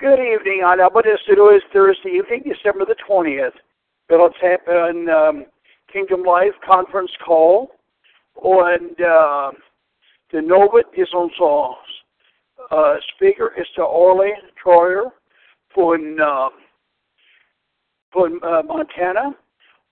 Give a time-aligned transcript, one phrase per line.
[0.00, 0.62] Good evening.
[0.64, 3.52] On Abadis, it is Thursday evening, December the 20th.
[4.08, 5.44] Let's have an um,
[5.92, 7.68] Kingdom Life conference call.
[8.34, 9.50] Und uh,
[10.32, 11.74] the Novit ist unser
[12.70, 15.12] uh, Speaker ist der Orly Troyer
[15.74, 16.48] from, uh,
[18.10, 19.36] von uh, Montana.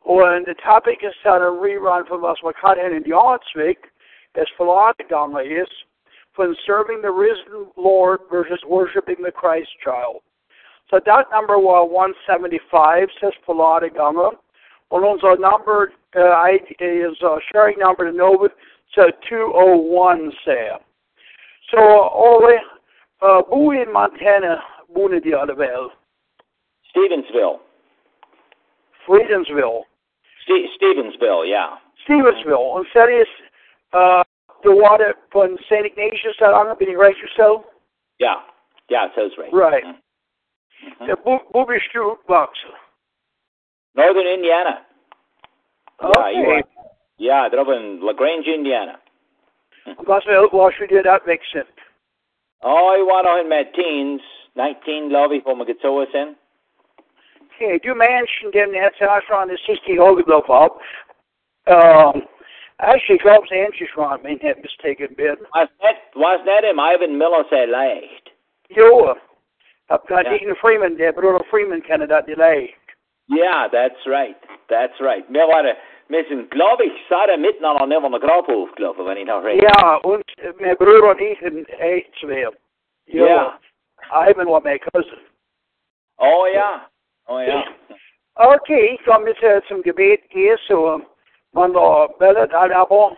[0.06, 3.90] And the topic is dann ein Rerun von was wir gerade in Jahrzehnten
[4.32, 4.94] es verloren
[6.38, 10.22] von serving the risen Lord versus worshiping the Christ child.
[10.88, 13.32] So that number was 175, says
[13.82, 14.38] gegangen.
[14.90, 16.46] Und unser number uh,
[16.80, 18.48] is uh, sharing number to know
[18.94, 20.68] so 201 say.
[21.72, 22.56] So Ole,
[23.20, 24.62] uh, in Montana
[24.94, 25.90] wohnen die alle wel?
[26.94, 27.58] Stevensville.
[29.06, 29.82] Friedensville.
[30.44, 31.76] Ste- Stevensville, yeah.
[32.06, 32.84] Stevensville.
[32.94, 33.28] Dat is
[33.92, 34.22] uh,
[34.62, 35.86] the water from St.
[35.86, 37.64] Ignatius that I'm going to right yourself?
[38.18, 38.36] Yeah.
[38.88, 39.52] Yeah, it says right.
[39.52, 39.84] Right.
[39.84, 41.06] Mhm.
[41.06, 42.58] The Bo- Booby Street Box.
[43.94, 44.84] Northern Indiana.
[46.00, 46.46] Yeah, Okay.
[46.46, 46.62] are.
[47.18, 49.00] Yeah, they're over in LaGrange, Indiana.
[50.06, 51.66] Was wel, was je dit uitwechseln?
[52.60, 54.22] Oh, noch in meinen Teens,
[54.54, 56.36] 19, glaube ich, wo wir gezogen sind.
[57.54, 60.80] Okay, du Menschen, dem der Herz schon das 60 hochgelaufen ab.
[61.66, 62.28] Um,
[62.78, 65.36] actually, ich glaube, es ist endlich schon, mein Herr mistaken bin.
[65.52, 68.32] Was nicht, was nicht im Ivan Miller sehr leicht.
[68.68, 69.14] Jo,
[70.08, 70.30] Ja.
[70.30, 72.74] nicht einen Freeman, der Bruder Freeman kann das delay.
[73.30, 74.36] Yeah, that's right.
[74.68, 75.24] That's right.
[75.28, 75.76] Wir waren,
[76.08, 79.96] wir sind, glaube ich, Sarah miteinander neben der Grabhof gelaufen, wenn ich noch recht Ja,
[79.96, 82.52] und äh, mein Bruder und ich sind echt schwer.
[83.06, 83.58] Ja.
[84.10, 85.18] Ivan war mein Cousin.
[86.18, 86.88] Oh ja.
[87.26, 87.64] Oh ja.
[88.34, 91.00] Okay, ich komme jetzt äh, zum Gebet gehen, so
[91.52, 93.16] man da bellet halt aber,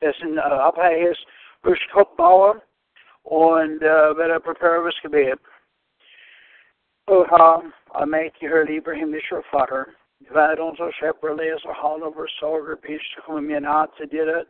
[0.00, 1.26] das ist ein äh, Abhängig
[1.62, 2.60] durch Kopfbauer
[3.22, 5.38] und äh, werde prepare das Gebet.
[7.08, 9.86] O Herr, allmächtig lieber himmlischer Vater,
[10.30, 14.46] weil unser Schöpfer lese, Hall over Sorge, bist du kommen mir nahe zu dir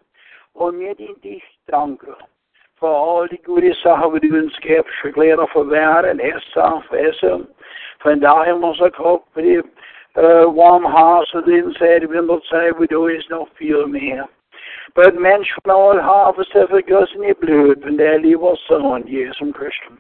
[0.53, 2.17] und mir dient dich danke
[2.83, 6.99] für all die gute Sachen, die du uns gibst, für Lehrer, für Werden, Essen, für
[6.99, 7.47] Essen,
[8.01, 9.25] von daher muss er Kopf,
[10.17, 14.29] uh, warm hearts within said, will say we do is no fear mehr.
[14.95, 19.99] But Mensch von all harvest er vergossen ihr Blut, von der lieber Sohn, Jesum Christus.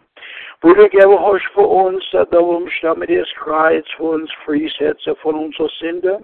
[0.60, 5.68] Bruder, gebe euch für uns, dass der Umstand des Kreuz für uns freisetze von unserer
[5.80, 6.20] Sünde.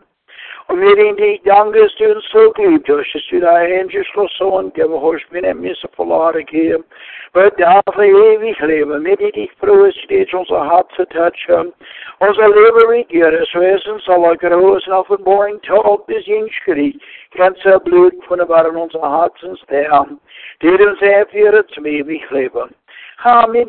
[0.69, 1.17] Und wir den
[2.15, 4.05] uns so geliebt hast, dass du dein Engel
[4.37, 6.85] Sohn, gebe euch mir nicht Misse verloren geben,
[7.33, 9.03] aber dafür ewig leben.
[9.03, 11.73] Mit dich froh steht unser Herz zu touchen,
[12.19, 17.01] unser Leben regieren, so ist uns aller großen Offenbarung tot bis Jüngschritt,
[17.35, 20.07] ganzer Blut von der Waren unser Herzens der,
[20.61, 22.75] der uns erführt zum ewig Leben.
[23.25, 23.69] Ha, mit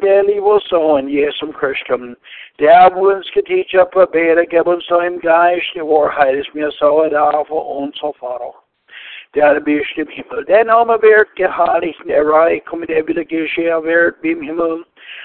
[0.00, 2.16] der lieben Sohn, Jesum Christum.
[2.60, 7.04] Der wo uns geteach up bete, gib uns deinem Geist die Wahrheit, ist mir so
[7.10, 8.54] da für uns so Vater.
[9.34, 10.44] Der bist im Himmel.
[10.44, 14.84] Der Name wird geheiligt, der Reich kommt, der wieder geschehen wird im Himmel.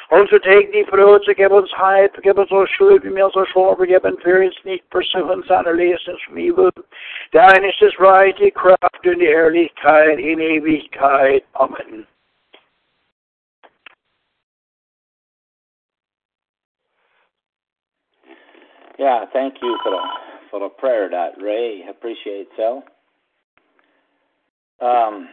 [0.10, 3.30] Und so take die Brot, so gib uns Heid, gib uns so Schuld, wie mir
[3.30, 6.72] so Schuld, vergib uns für uns nicht versuchen, sondern lesen uns vom Übel.
[7.32, 11.44] Dein ist das Reich, die Kraft und die Ehrlichkeit in Ewigkeit.
[11.54, 12.08] Amen.
[19.02, 20.02] Yeah, thank you for the
[20.52, 21.84] for the prayer, that Ray.
[21.90, 22.84] Appreciate so.
[24.80, 25.28] Um,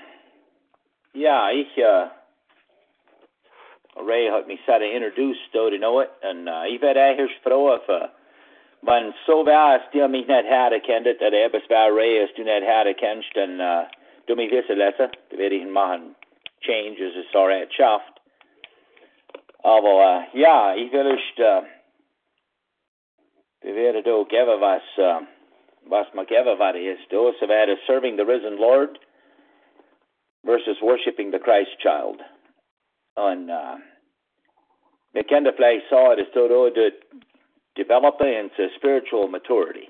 [1.12, 2.08] yeah, ich uh,
[4.02, 7.74] Ray hat mich gerade introduced, so to know it, und uh, ich werde erst froh,
[7.74, 8.06] if uh,
[8.82, 12.44] man so wäre, dass du mich nicht herkennt, dass er bis wäre Ray, dass du
[12.44, 13.84] nicht herkennst, dann uh,
[14.28, 16.16] du mich wissen lassen, dann werde ich machen
[16.62, 18.14] Changes, es so recht schafft.
[19.62, 21.62] Aber äh, ja, ich will euch, äh,
[23.60, 25.20] wir werden da geben, was, äh,
[25.86, 27.10] was man geben, was ist.
[27.10, 28.98] Da, so wäre serving the risen Lord
[30.44, 32.20] versus worshiping the Christ child.
[33.16, 33.76] Und äh,
[35.12, 36.90] wir kennen vielleicht das da, da,
[37.74, 39.88] developing into spiritual maturity.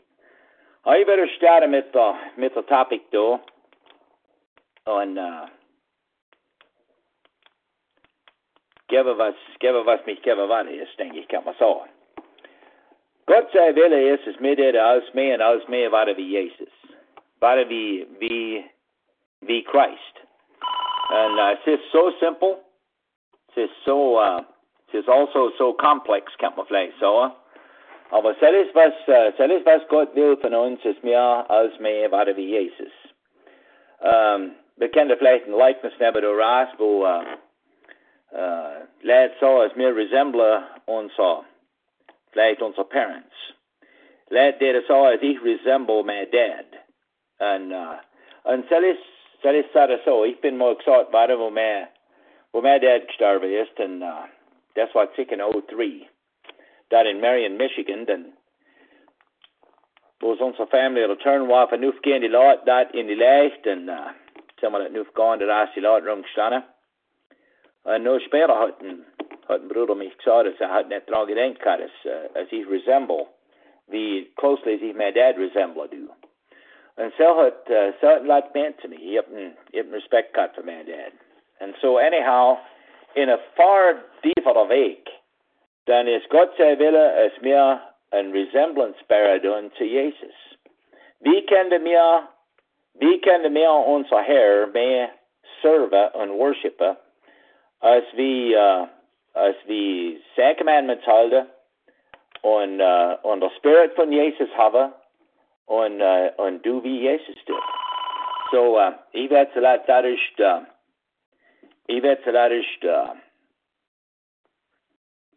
[0.85, 3.41] I better start mit, uh, mit der topic da.
[4.87, 5.47] Und uh,
[8.89, 10.25] gebe was, gebe was mich
[11.45, 11.98] man sagen.
[13.29, 16.73] Gott sei Wille ist es mir der als mehr und als mehr war wie Jesus.
[17.41, 18.65] War wie, wie,
[19.43, 20.15] wie Christ.
[21.11, 22.57] Und uh, es ist so simple.
[23.51, 24.41] Es ist so, uh,
[24.89, 27.35] es ist also so complex, kann man vielleicht sagen.
[28.11, 32.27] Aber selbst was, uh, selbst was Gott will von uns, ist mehr als mehr war
[32.35, 32.93] wie Jesus.
[34.01, 37.21] Um, wir kennen vielleicht ein Gleichnis neben der Ras, wo uh,
[38.33, 41.45] uh, lädt so, als wir resemble unser,
[42.33, 43.35] vielleicht unsere Parents.
[44.31, 46.67] Der so, als ich resemble my dad.
[47.39, 47.97] Und, uh,
[48.45, 49.03] und selbst,
[49.43, 51.89] selbst sagt so, ich bin mal gesagt, warte, wo mein,
[52.53, 54.25] wo mein Dad gestorben ist, und uh,
[54.75, 56.09] das war circa in 03.
[56.91, 58.25] Dort in Marion, Michigan, then.
[58.25, 58.33] dann
[60.21, 63.89] wo unsere Familie return war, von Nuf gehen die Leute dort in die Leicht, und
[63.89, 64.11] uh,
[64.61, 66.65] sind wir Nuf gehen, da ist die Leute rumgestanden.
[67.85, 68.83] Und nur später hat
[69.49, 72.51] ein, hat ein Bruder mich gesagt, dass er hat nicht daran gedacht, dass, uh, dass
[72.51, 73.27] ich resemble,
[73.89, 76.09] wie closely ich mein Dad resemble du.
[76.97, 77.93] Und so hat, uh,
[78.81, 78.99] zu mir.
[78.99, 81.13] Ich habe einen, hab einen Respekt gehabt für mein Dad.
[81.61, 82.59] And so anyhow,
[83.15, 83.97] in a far
[84.69, 85.09] Weg,
[85.87, 87.81] dann ist Gott sei Wille, es mir
[88.11, 90.35] ein Resemblance beredun zu Jesus.
[91.21, 92.29] Wie können wir,
[92.95, 95.11] wie können wir unser Herr mehr
[95.63, 96.97] serve und worshipen,
[97.81, 98.87] als wie, uh,
[99.39, 99.57] als
[100.37, 101.47] sein Commandments halten
[102.43, 104.93] und, uh, und der Spirit von Jesus haben
[105.67, 107.63] und, uh, und du wie Jesus tut.
[108.51, 110.63] So, uh, ich werde vielleicht dadurch, uh,
[111.87, 113.15] ich werde dadurch, uh,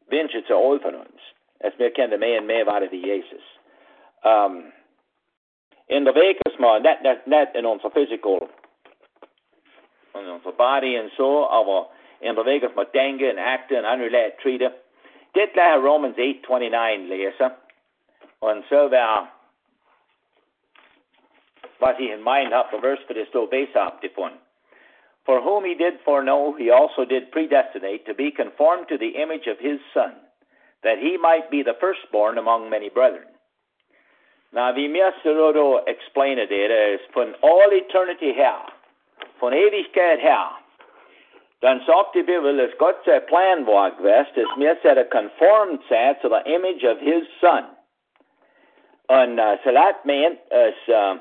[0.07, 1.21] wünsche zu all von uns,
[1.59, 3.43] als wir kennen mehr und mehr werden wie Jesus.
[4.23, 4.71] Um,
[5.87, 8.47] in der Weg ist man, nicht, nicht, nicht in unser Physical,
[10.13, 11.89] in unser Body und so, aber
[12.21, 14.71] in man denken, acten und andere Leute treaten.
[15.33, 17.51] Das lässt Romans 8,29 lesen.
[18.39, 19.27] Und so wäre,
[21.79, 24.31] was ich in mind Vers für das so besser davon.
[25.25, 29.47] For whom he did foreknow, he also did predestinate to be conformed to the image
[29.47, 30.13] of his Son,
[30.83, 33.27] that he might be the firstborn among many brethren.
[34.51, 38.65] Now, wie mir Serodo explained it is, von all eternity her,
[39.39, 40.49] von Ewigkeit her,
[41.61, 46.45] sagt die Bibel, dass Gott sein Plan gewesen, dass wir sehr conformed sein zu der
[46.45, 47.65] image of his Son.
[49.07, 51.17] Und uh, so that meant, as, uh,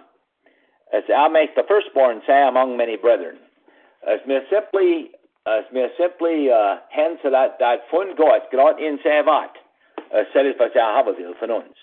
[0.93, 3.37] as er möchte the firstborn sein among many brethren.
[4.07, 5.11] As wir simply,
[5.45, 6.77] as wir simply uh,
[7.23, 9.59] dat, dat von Gott, gerade in sein Wort,
[10.15, 11.77] uh, selbst was er haben will von uns.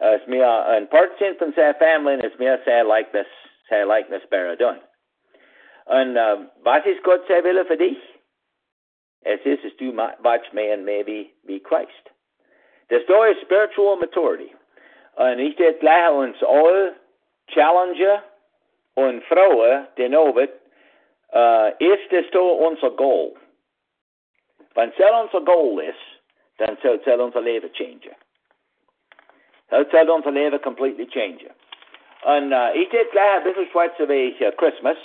[0.00, 3.28] As wir ein Part sind von seiner Familie, as wir sein Likeness,
[3.68, 4.80] sein Likeness beredun.
[5.86, 7.98] Und uh, was ist Gott sein Wille für dich?
[9.22, 12.10] Es ist, dass du mehr und mehr wie, Christ.
[12.88, 14.54] Das da ist spiritual maturity.
[15.16, 16.94] Und ich werde gleich uns all
[17.48, 18.22] challenge
[18.94, 20.50] und Frauen, den Ovid,
[21.32, 23.34] uh, ist das da unser Goal?
[24.74, 25.98] Wenn es unser Goal ist,
[26.58, 28.10] dann soll es unser Leben change.
[29.70, 31.46] Das soll unser Leben completely change.
[32.24, 34.96] Und uh, ich werde gleich ein bisschen schwätzen wie Christmas.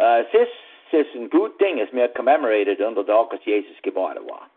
[0.00, 0.52] Uh, es, ist,
[0.92, 4.48] es ist ein gut Ding, es mir commemorated unter der dass Jesus geboren war.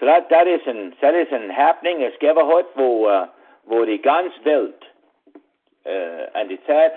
[0.00, 3.28] So that, that is ein, that is ein happening, es gibt heute, wo, uh,
[3.66, 4.82] wo die ganze Welt
[5.86, 6.94] uh, an die Zeit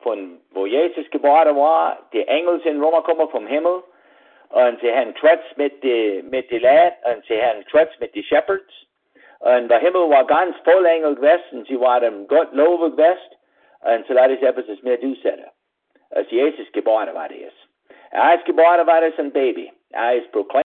[0.00, 3.82] von wo Jesus geboren war, die Engel sind rumgekommen vom Himmel
[4.48, 8.24] und sie haben geschwätzt mit die mit die Leute und sie haben geschwätzt mit die
[8.24, 8.72] Shepherds
[9.40, 13.36] und der Himmel war ganz voll Engel gewesen, sie waren Gott loben gewesen
[13.80, 15.51] und so das ist etwas, das mir du sagen,
[16.12, 17.56] als Jesus geboren war ist.
[18.10, 20.61] Er ist geboren war als ein Baby, er ist proclaimed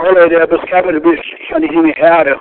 [0.00, 2.40] Orla, der Beskaber bist, kann ich nicht hören.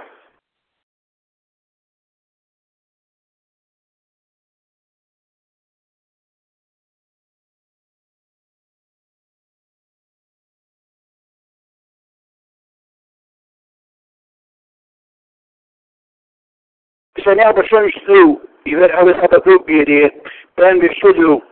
[17.18, 20.12] Ich bin aber schon zu, ich werde alles aber gut gehen,
[20.56, 21.44] wenn wir zu,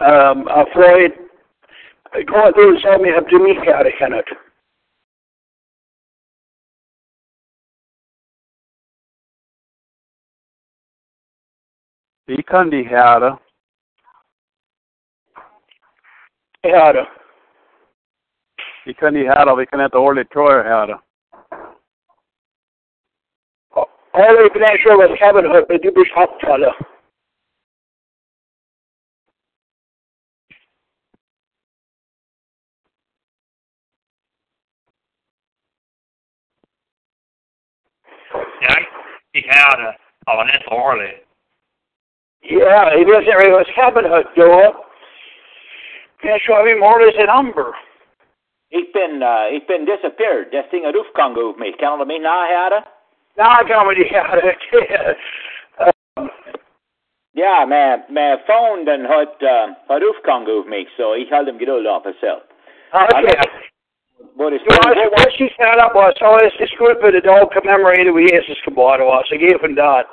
[0.00, 1.12] ähm, erfreut,
[2.26, 4.24] Gott will, soll mir auf die Miete erkennen.
[12.32, 13.38] Vi kan de herre.
[16.62, 17.08] Herre.
[18.84, 21.00] Vi kan de herre, vi kan inte årligt tror herre.
[24.14, 26.74] Alle financial was having her, but you was hot color.
[38.60, 38.74] Ja,
[39.34, 39.96] die herre,
[40.26, 41.31] al net oorlog.
[42.42, 44.74] Yeah, he wasn't really was having her door.
[46.20, 47.74] Can't show him more as a number.
[48.68, 50.52] Ik ben, uh, ik ben disappeared.
[50.52, 51.76] Dat ding een roefkang over me.
[51.76, 52.84] Kan je me naheren?
[53.36, 55.14] Now I come with you out of
[57.30, 61.58] Ja, mijn, mijn phone dan had, uh, had roefkang over me, so ik had hem
[61.58, 62.42] geduld op mezelf.
[62.92, 63.38] Okay.
[64.36, 67.20] Wat is So I, what she set up was, so it's this group of the
[67.20, 69.30] dog commemorated with Jesus Kabbalah was.
[69.32, 70.06] I gave him that.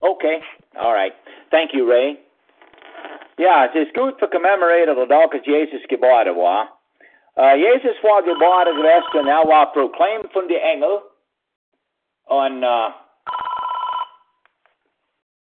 [0.00, 0.42] Okay,
[0.74, 1.14] all right.
[1.50, 2.18] Thank you, Ray.
[3.36, 6.66] Ja, het is goed voor commemoreren dat als Jezus geboren was.
[7.36, 11.02] Uh, Jezus was geboren geweest en hij was proclaimed van de engel.
[12.26, 12.88] En, uh,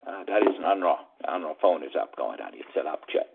[0.08, 2.54] uh, dat is een andere, andere phone is up going on.
[2.54, 3.28] It's set up, check.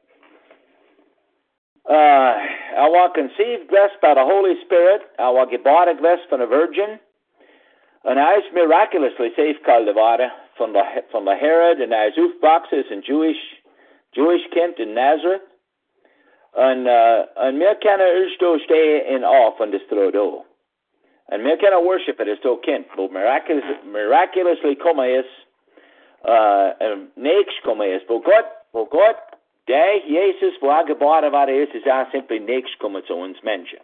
[1.84, 5.02] Uh, was conceived geweest by the Holy Spirit.
[5.16, 7.00] Hij was geboren geweest van een virgin.
[8.02, 11.78] En hij is miraculously safegehouden geworden van de, van de Herod.
[11.78, 13.52] En hij is opgewachsen is een Jewish,
[14.10, 15.50] Jewish kind in Nazareth.
[16.52, 20.44] En, uh, en meer kunnen eerst door steken in af van de strodo.
[21.26, 22.94] En meer kunnen worshipen is door kind.
[22.94, 25.46] Maar miraculous, miraculously komen is,
[26.24, 28.04] uh, en niks komen is.
[28.04, 29.16] Maar God, maar God,
[29.64, 33.78] der Jezus, wo er geboren war, ist, ist er simply nichts kommen zu uns Menschen.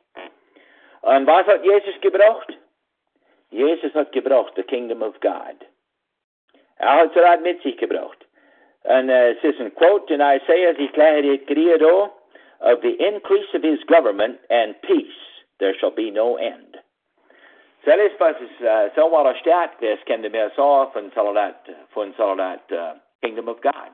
[1.00, 2.58] Und was hat Jesus gebraucht?
[3.50, 5.56] Jesus hat gebraucht, the kingdom of God.
[6.78, 8.24] Hat halt mit sich gebraucht.
[8.84, 12.12] Und uh, es ist ein Quote in Isaiah, die Credo,
[12.60, 15.20] of the increase of his government and peace
[15.60, 16.76] there shall be no end.
[17.84, 18.88] Zelfs was es uh,
[19.80, 23.90] das kennt mir so von so dat, von so dat uh, kingdom of God.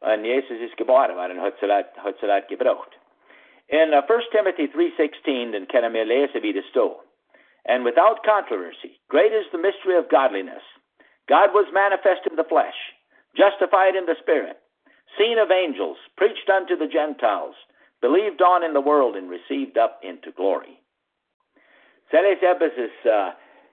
[0.00, 2.96] Und Jesus ist geboren worden, hat sie dat, hat sie dat gebraucht.
[3.68, 6.96] In uh, 1 Timothy 3.16, den kennen wir lesen, wie das steht.
[7.64, 10.62] And without controversy, great is the mystery of godliness.
[11.28, 12.76] God was manifest in the flesh,
[13.36, 14.58] justified in the spirit,
[15.18, 17.54] seen of angels, preached unto the Gentiles,
[18.00, 20.80] believed on in the world, and received up into glory.
[22.10, 23.28] Zelfs hebben is, uh,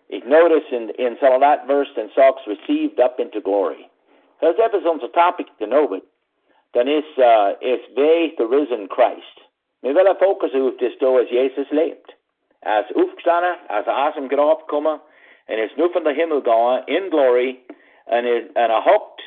[0.08, 3.90] ik notice in, in some of that verse, and talks received up into glory.
[4.38, 6.00] Hebben is onze topic te know
[6.76, 9.42] dan is, uh, is wij the risen Christ.
[9.80, 12.16] We willen focussen op dit door als Jezus leeft.
[12.60, 15.02] Als opgestanden, als uit zijn graf komen, en
[15.46, 17.60] is nu van de hemel gaan in glory,
[18.06, 19.24] and, is, en hij hoopt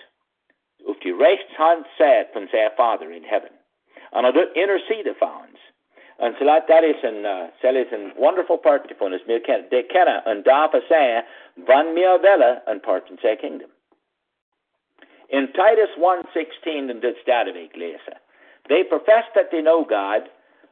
[0.85, 1.17] op die
[1.97, 3.51] zijde van zijn Vader in heaven.
[4.11, 5.61] En hij doet intercede voor ons.
[6.19, 9.25] En så dat, that is uh, dat is een wonderful part van ons.
[9.25, 11.25] We kan, de kennen en daarvoor zeggen,
[11.65, 13.71] van meer willen een part in zijn kingdom.
[15.27, 18.21] In Titus 1.16, and dit staat ik lezen.
[18.63, 20.23] They profess that they know God,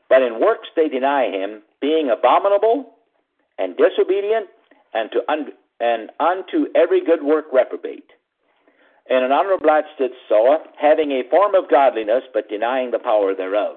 [0.06, 2.84] but in works they deny him, being abominable
[3.56, 4.48] and disobedient,
[4.94, 8.10] and to un- and unto every good work reprobate.
[9.08, 13.76] In an honorable that saw, having a form of godliness, but denying the power thereof.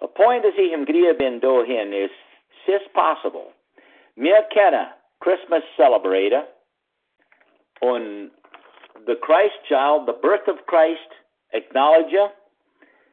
[0.00, 0.84] A point is him
[1.20, 2.10] in do hin is
[2.66, 3.48] sis possible.
[4.16, 6.42] Mir kenna Christmas celebrator
[7.80, 8.30] on
[9.06, 11.00] the Christ child, the birth of Christ,
[11.52, 12.28] acknowledge her.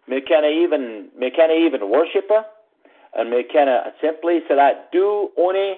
[0.08, 2.46] Me can even can even worship her,
[3.16, 3.68] and me can
[4.02, 5.76] simply that do only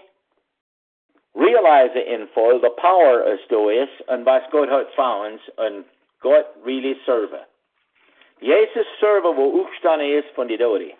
[1.33, 5.85] realize in full the power as do is, and by God it's found, and
[6.21, 7.33] God really serve.
[8.41, 10.93] Jesus serve wo opstaan is van die doden.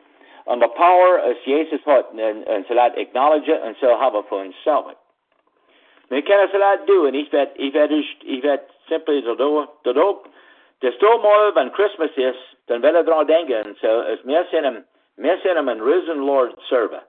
[0.46, 4.24] En de power as Jesus had, en, en ze laat acknowledge it, en ze hebben
[4.28, 4.94] voor himself.
[6.08, 9.28] Men kan ze laat doen, en ik werd, ik werd, ik werd simply
[9.98, 10.26] ook,
[10.82, 12.36] det står mål when Christmas is,
[12.66, 14.86] den vill jag dra denken, så is mer sen en,
[15.16, 17.04] mer sen en risen Lord server.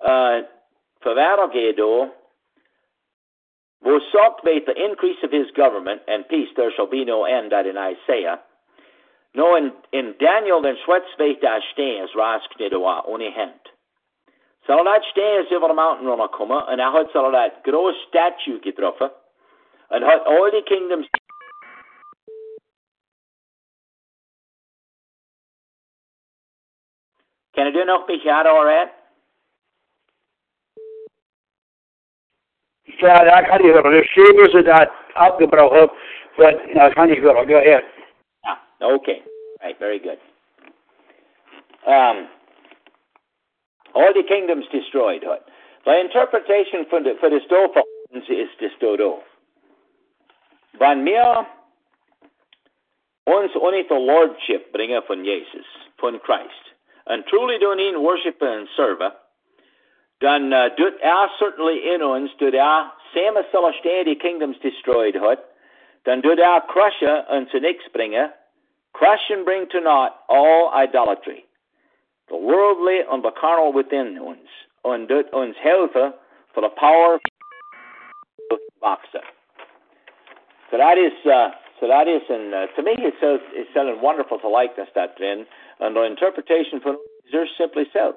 [0.00, 0.44] Uh,
[3.82, 7.50] vår sak vet the increase of his government and peace there shall be no end,
[7.52, 8.38] that in Isaiah.
[9.34, 13.68] No, in, in Daniel den Schwetz vet där stens rask det då, only hänt.
[14.66, 19.10] Så det stens över mountain runner komma, och jag har så det grå statue getroffen,
[19.90, 21.06] En hat al die kingdoms
[27.54, 28.99] Kan du nog mich här alright?
[33.00, 33.92] Ja, da kann ich hören.
[33.92, 35.90] Das Schiebe ist da abgebrochen,
[36.36, 37.46] aber da kann ich hören.
[37.48, 37.84] Go ahead.
[38.44, 39.22] Ah, okay.
[39.62, 40.18] Right, very good.
[41.86, 42.28] Um,
[43.94, 45.24] all the kingdoms destroyed.
[45.84, 47.70] The interpretation for the, for the stove
[48.12, 49.20] is this dodo.
[50.78, 51.46] Wann wir
[53.26, 55.66] uns unter the Lordship bringen von Jesus,
[55.98, 56.74] von Christ,
[57.06, 59.12] and truly doen ihn worshipen and serve,
[60.20, 63.44] dan uh, doet er certainly in ons, doet er samen
[64.04, 65.38] die kingdoms destroyed had,
[66.02, 68.34] dan doet er crushen en zijn niks brengen,
[68.92, 71.44] crush and bring to naught all idolatry,
[72.28, 74.50] the worldly and the carnal within ons,
[74.84, 76.12] and doet ons helpen
[76.52, 77.18] for the power
[78.50, 79.24] of boxer.
[80.70, 81.50] So that is, uh,
[81.80, 85.14] so that is, and uh, to me, it's so, it's so wonderful to likeness that
[85.18, 85.46] then,
[85.80, 86.96] and the interpretation for
[87.32, 88.16] is simply so.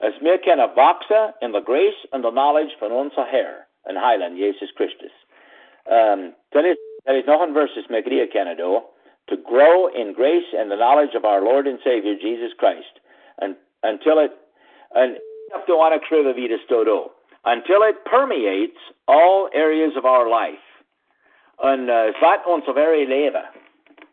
[0.00, 4.36] As meer kennen wachsen in the grace and the knowledge van onze Heer en Heiland
[4.36, 5.12] Jesus Christus.
[5.90, 8.82] Um, dat, is, dat is nog een versus met Gria kennen door.
[9.24, 13.00] To grow in grace and the knowledge of our Lord and Savior Jesus Christ.
[13.38, 14.32] And, until it,
[14.92, 15.18] and
[16.66, 17.12] todo.
[17.44, 20.62] Until it permeates all areas of our life.
[21.58, 23.44] En uh, zwaat onze very leven.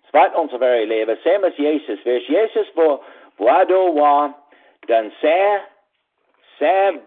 [0.10, 1.18] Zwaat onze very leven.
[1.24, 2.04] Same as Jezus.
[2.04, 3.04] Wees Jezus voor,
[3.36, 4.32] voor was,
[4.80, 5.62] dan zij
[6.60, 7.02] Sam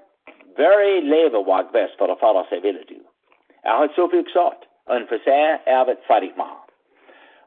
[0.54, 3.06] very leven wat best voor de vader zij willen doen.
[3.62, 4.68] Er had zoveel gezegd.
[4.84, 6.72] En voor zij er het fertig maken.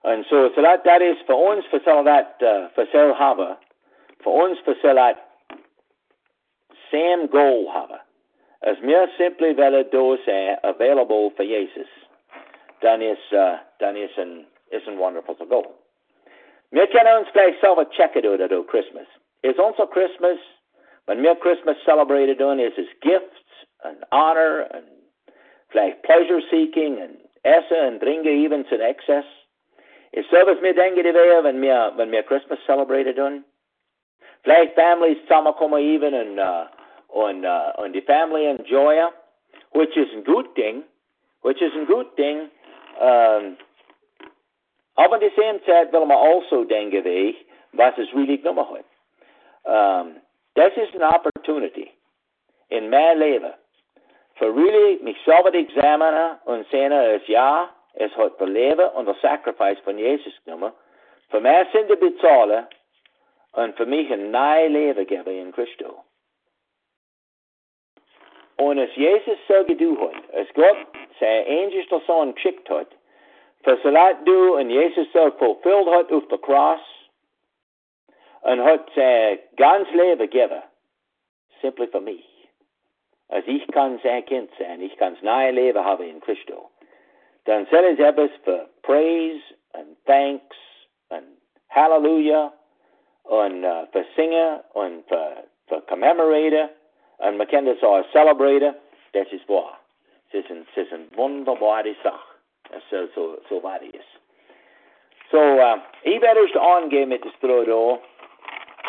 [0.02, 3.58] En zo, so dat, dat is voor ons, voor zullen dat, uh, voor zullen hebben,
[4.20, 5.16] voor ons, voor zullen dat
[6.90, 8.02] same goal hebben.
[8.60, 11.90] As meer simply door zijn available voor Jezus,
[12.80, 15.82] dan is, uh, dan is een, is een wonderful goal.
[16.70, 19.08] Wir können uns gleich selber checken durch door Christmas.
[19.42, 20.40] Is onze Christmas
[21.06, 23.40] when meer Christmas celebrated on is his gifts
[23.84, 24.86] and honor and
[25.72, 29.26] vielleicht pleasure seeking and essen and drinken even in excess.
[30.14, 33.44] Is sowas mir denke die wäre, wenn wir, wenn wir Christmas celebrated on?
[34.44, 36.66] Vielleicht families zusammenkommen even and, uh,
[37.10, 39.02] und, uh, und die family enjoy,
[39.74, 40.84] which is a good thing,
[41.42, 42.50] which is a good thing.
[43.02, 43.58] Um,
[44.98, 47.04] aber the same time will also denken,
[47.74, 48.86] was es really nummer hat.
[49.66, 50.18] Um,
[50.54, 51.92] This is an opportunity
[52.68, 53.56] in mijn leven
[54.34, 59.14] voor really mezelf te examinen en zeggen is ja, es hat de leven en de
[59.14, 60.74] sacrifice van Jezus genomen,
[61.30, 62.68] voor mij zijn te betalen
[63.52, 65.92] en voor mij een nieuw leven geven in Christus.
[68.56, 70.76] En als Jezus zo gedaan hat, als God
[71.48, 72.88] angels tot zo'n geschickt hat,
[73.62, 76.93] voor ze laat doen en Jezus fulfilled hat op de cross,
[78.44, 80.62] en hat sein ganz Leben gegeben,
[81.62, 82.26] simply für mich.
[83.30, 86.70] Als ich kann sein Kind sein, ich kann das neue Leben haben in Christo,
[87.46, 89.42] dann soll es etwas für Praise
[89.74, 90.56] und Thanks
[91.10, 91.38] und
[91.70, 92.54] Hallelujah
[93.24, 96.70] und uh, für Singen und für, für Commemorate
[97.18, 98.76] und man kann das auch celebrate,
[99.14, 99.80] das ist wahr.
[100.32, 102.36] Es ist, ein, es wunderbare Sache,
[102.90, 104.04] so, so, so wahr ist.
[105.32, 108.00] So, uh, ich werde euch angehen mit Brot um,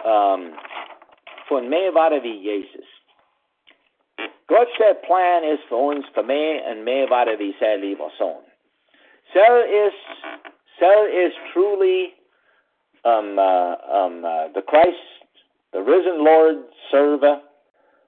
[0.04, 2.86] von mir war wie Jesus.
[4.46, 8.44] Gottes plan is für uns, für mich und mir war wie sein lieber Sohn.
[9.32, 9.94] So is,
[10.78, 12.14] so is truly
[13.04, 14.98] um, uh, um, uh, the Christ,
[15.72, 16.58] the risen Lord,
[16.90, 17.40] serve,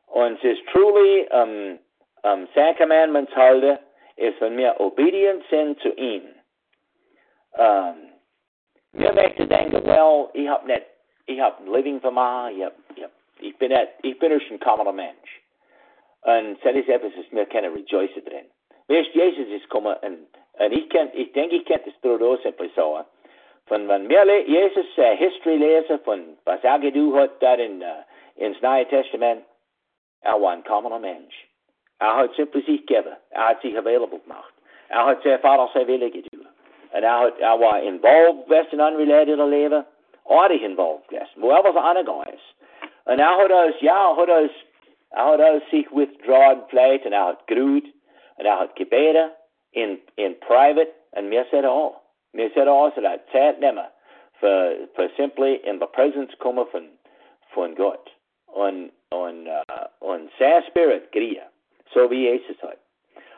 [0.09, 1.79] und es ist truly um,
[2.23, 3.79] um, sein Commandments halte,
[4.17, 6.23] ist, wenn wir obedient sind zu ihm.
[7.59, 8.13] Um,
[8.93, 10.96] wir möchten denken, well, ich habe nicht
[11.27, 13.11] ich habe ein Living mich, ich, hab, ich, hab,
[13.41, 15.43] ich, bin, ich bin ein kommener Mensch.
[16.23, 18.47] Und ist etwas, was mir keine Rejoice drin.
[18.89, 22.71] Weißt Jesus ist gekommen und, und ich, kenn, ich denke, ich kenne das Bruder simply
[22.75, 23.01] so.
[23.67, 28.05] Von wenn wir Jesus uh, History lesen, von was er getan hat, da in, uh,
[28.37, 29.45] ins Neue Testament,
[30.21, 31.49] er war ein kommener Mensch.
[31.99, 33.17] Er hat simply sich gegeben.
[33.31, 34.53] Er hat sich available gemacht.
[34.89, 36.47] Er hat sein Vater sein Wille getan.
[36.93, 39.85] Und er, hat, er war involved, was in unrelated Leben
[40.29, 41.35] aardig involved geweest.
[41.35, 42.55] Wel was aangegaan is.
[43.05, 44.15] En hij had ons, ja,
[45.09, 47.87] had ons zich withdrawn en hij had groeit
[48.37, 49.33] en hij gebeden
[49.71, 52.03] in, in private en meer zeiden al.
[52.31, 53.91] Meer zeiden al, ze dat tijd nemen
[54.33, 56.89] voor, voor simply in the presence komen van,
[57.49, 58.15] van God.
[58.55, 61.43] En, en, uh, en zijn spirit grieën.
[61.87, 62.77] Zo wie Jezus had.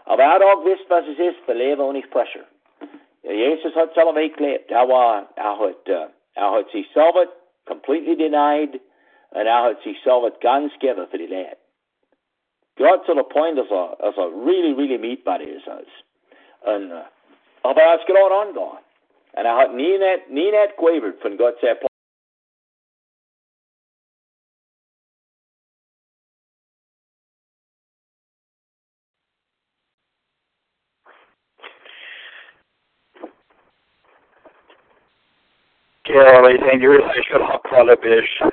[0.09, 2.45] Aber er har også visst hva som er for leve under pressure.
[3.23, 4.71] Jesus har selv vedklæbt.
[4.71, 6.05] Er var, er hat, uh,
[6.39, 7.29] er hat selv
[7.67, 8.81] completely denied,
[9.37, 11.57] and er hat sig selv ganske for de lad.
[12.79, 15.91] God to the point as a, as a really, really meat body is us.
[16.67, 17.07] And, uh,
[17.65, 18.77] aber er skal også angå.
[19.35, 21.75] And er hat nie net, nie net quavered von Gott siger,
[36.19, 38.53] Ja, jeg tænker, at jeg skal have kvalitet.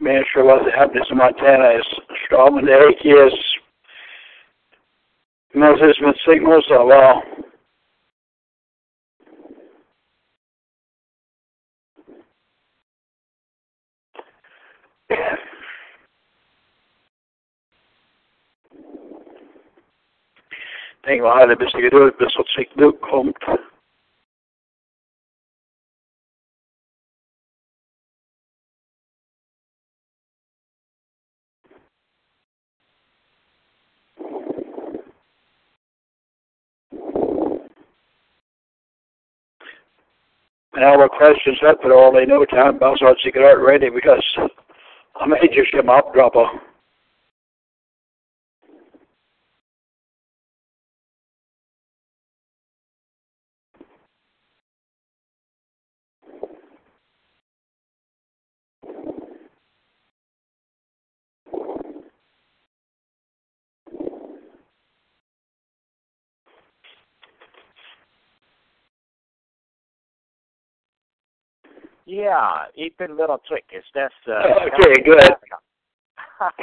[0.00, 1.86] Man sure was happening in Montana is
[2.24, 3.34] Strawman Eric is
[5.54, 7.22] Moses with signals of all.
[21.04, 23.36] Tänk vad härligt hvis det upp så sikt uppkomt.
[40.74, 43.60] And all the questions up but all they know time about so to get out
[43.60, 44.24] ready because
[45.20, 46.44] I may just get my up dropper.
[72.12, 74.32] Yeah, even little trick is that's uh,
[74.68, 75.32] Okay, good.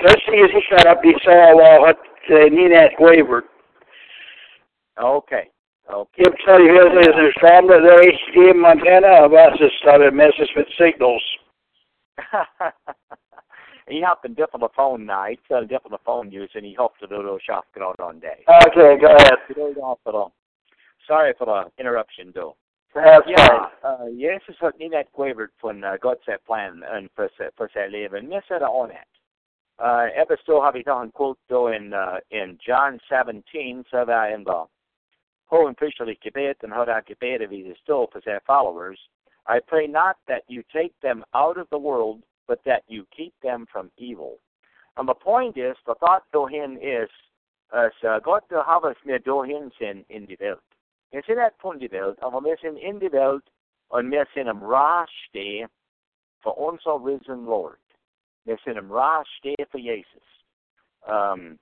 [0.05, 1.97] Let's see if he shut up he saw uh, what
[2.29, 3.45] uh, Ninette wavered.
[5.01, 5.49] okay.
[5.91, 6.23] Okay.
[6.23, 10.49] Jag tell you his is there's family there HD in Montana about this started messages
[10.55, 11.23] with signals.
[13.89, 15.25] he hopped in different phone now.
[15.31, 17.65] He said different phone use and he hoped to do those shots
[17.99, 18.45] on day.
[18.67, 19.39] Okay, go ahead.
[21.07, 22.55] Sorry for the interruption though.
[22.93, 23.69] That's Ja, fine.
[23.83, 26.83] uh, Jesus hat nie net quavert von uh, Gott sein Plan
[27.15, 28.27] für, se- für sein Leben.
[28.27, 29.05] Mir sagt er auch nicht.
[29.79, 34.25] Uh, etwas so ich noch ein Quote do in, uh, in John 17, so da
[34.27, 34.67] in der
[35.51, 38.99] hohen priesterlich Gebet und hat er gebetet wie es still für seine followers.
[39.47, 43.33] I pray not that you take them out of the world, but that you keep
[43.41, 44.39] them from evil.
[44.97, 47.09] And the point is, the thought dahin is,
[47.71, 50.59] as uh, Gott har oss med dahin sin in die Welt.
[51.11, 53.43] Wir sind nicht von der Welt, aber wir sind in der Welt
[53.87, 55.67] und wir sind im Raste
[56.41, 57.79] für unser risen Lord.
[58.45, 60.23] Wir sind im Raste für Jesus.
[61.01, 61.57] Um,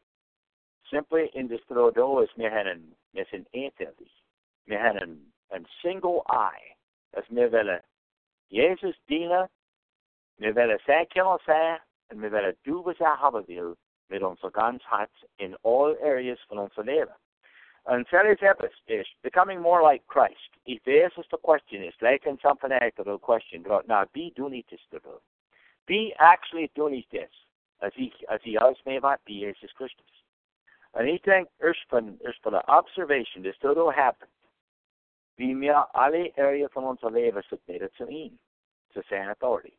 [0.89, 4.11] simply in this Trodo ist wir haben, wir sind einzellig.
[4.65, 6.75] Wir haben ein, single eye,
[7.11, 7.81] dass wir wollen
[8.49, 9.47] Jesus dienen,
[10.37, 11.79] wir wollen sein Killer sein
[12.09, 13.77] und wir wollen du, was er haben will,
[14.09, 17.13] mit unser ganz Herz in all areas von unser Leben.
[17.87, 20.35] And Epis is becoming more like Christ.
[20.65, 23.65] Is the question, is lijken something like the question.
[23.87, 24.51] Now, be do.
[25.85, 26.69] Be actually
[27.11, 27.29] this.
[27.81, 30.05] As he, as he als mee wat, be Jesus Christus.
[30.93, 34.31] And denk, eerst van, eerst van de observation, this todo happened.
[35.35, 38.39] Wie meer alle area van ons leven submitted him,
[38.93, 39.73] to zijn authority.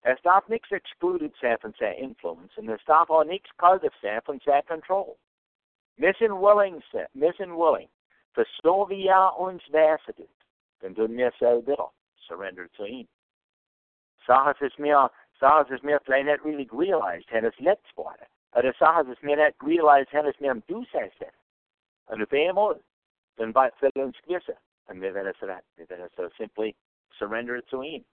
[0.00, 4.20] Er staat niks excluded zijn van zijn influence, en er staat ook niks cultive zijn
[4.24, 5.18] van zijn control.
[5.96, 6.82] Mission willing,
[7.14, 7.88] mission willing.
[8.34, 10.30] För så vi ons väsendet,
[10.80, 11.90] den du mer selber
[12.28, 13.08] surrender to him.
[14.26, 15.08] Sahas is mer,
[15.40, 18.28] sahas is mer vielleicht nicht really realized, hennes nettspåret.
[18.54, 21.30] Eller sahas is mer nicht realized, hennes mer om du säger det.
[22.06, 22.78] Och nu ber mål,
[23.36, 24.56] den bara fäller en skvisse.
[24.86, 26.72] Och vi vill så rätt, vi vill så simply
[27.18, 28.04] surrender to him.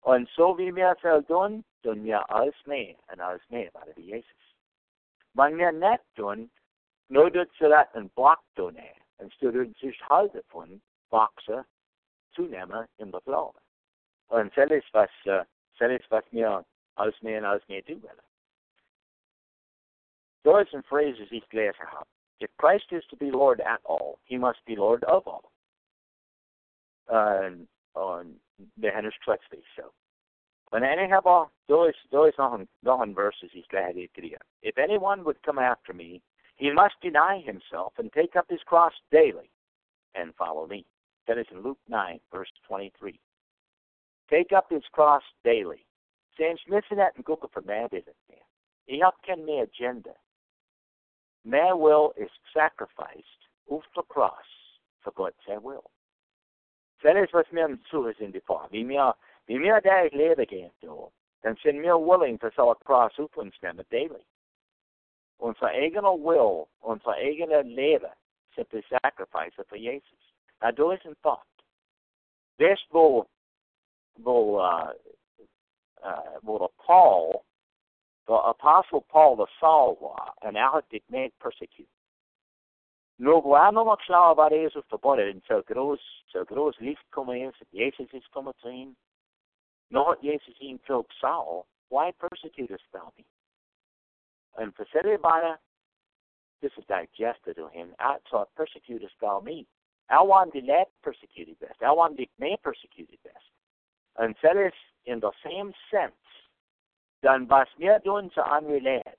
[0.00, 4.02] Och så vi mer så dun, dun mer alls med, och alls med bara det
[4.02, 4.54] Jesus.
[5.32, 6.50] Man mer net dun,
[7.58, 11.64] så att en student sich halde von Boxer
[12.34, 13.58] zunehmer in der Glaube.
[14.28, 15.44] Und ist was, uh,
[15.90, 18.22] ist was mir als mehr und als mehr tun will.
[20.44, 22.06] Those some phrases ich gelesen habe.
[22.40, 25.50] If Christ is to be Lord at all, he must be Lord of all.
[27.06, 28.40] Und, und
[28.76, 29.92] wir haben es plötzlich so.
[30.70, 31.22] Men anyhow,
[31.86, 34.20] är, då är nog, nog en verses he's glad to
[34.62, 36.20] If anyone would come after me,
[36.58, 39.50] he must deny himself and take up his cross daily
[40.14, 40.84] and follow me.
[41.26, 43.18] That is in Luke 9, verse 23.
[44.28, 45.86] Take up his cross daily.
[46.36, 48.02] Sen smitsen and gucka för mig det.
[48.84, 50.14] Jag kan med agenda.
[51.44, 54.48] My will is sacrificed off the cross
[55.04, 55.90] for God's eh, will.
[57.02, 58.68] Sen är det vad är in the far.
[58.70, 59.14] Vi mer
[59.46, 61.10] vi mer där lever igen då.
[61.42, 64.24] Den sen mer willing to sell a cross uppånsnämmer daily.
[65.40, 68.10] Unser eigener will, unser eigener Leben
[68.56, 70.18] simply sacrifice för Jesus.
[70.60, 71.46] Now do listen thought.
[72.58, 73.28] This will
[74.24, 74.92] will uh,
[76.04, 77.44] uh, will Paul,
[78.26, 81.86] the apostle Paul the Saul var, en ärligt med persecuted.
[83.20, 87.52] Någon har klar vad det är som förbundet, så grås, så grås liv kommer in,
[87.52, 88.96] så Jesus is kommer till in.
[89.90, 93.24] Något Jesus in killed Saul, why persecutest thou me?
[94.58, 95.58] And för sig bara,
[96.60, 99.66] this is digested to him, alltså persecutest thou me.
[100.10, 101.82] I want the lät persecuted best.
[101.82, 103.44] I want the may persecuted best.
[104.16, 104.72] And is
[105.04, 106.12] in the same sense.
[107.22, 109.18] Dan was mir doen zu anrelät.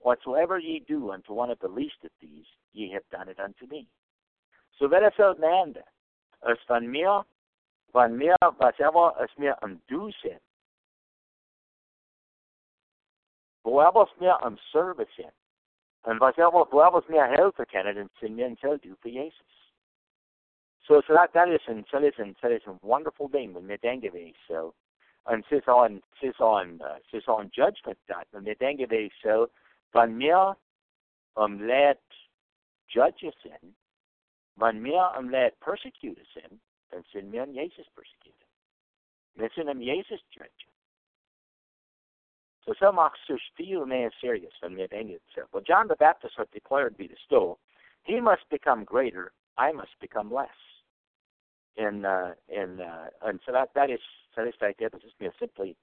[0.00, 3.66] Whatsoever ye do unto one of the least of these, ye have done it unto
[3.66, 3.86] me.
[4.78, 5.84] So wer es auseinander,
[6.50, 7.22] es van mir,
[7.92, 10.10] van mir, was ever es mir am du
[13.64, 14.38] mir
[15.16, 15.32] sind,
[16.04, 19.46] und was ever, woever es mir helfen kann, dann sind mir ein du für Jesus.
[20.86, 24.34] So, that, that is en, så is en, så is en wonderful thing med medängevis.
[24.48, 24.74] So,
[25.26, 26.98] and sis on, sis on, uh,
[27.28, 29.12] on judgment dag, med medängevis.
[29.22, 29.48] So,
[29.92, 30.54] van mer
[31.36, 32.02] om lät
[32.88, 33.76] judge sin,
[34.56, 36.60] van mer om lät persecute sin,
[37.42, 38.46] om Jesus persecute.
[39.34, 40.24] Men sin om Jesus
[42.66, 42.76] judge.
[42.78, 45.20] So some officers feel man serious and medängevis.
[45.52, 47.58] Well, John the Baptist had declared be the still,
[48.04, 50.48] he must become greater, I must become less
[51.76, 54.00] And, uh, in uh, and so that that is
[54.34, 55.74] så det är det är mer simply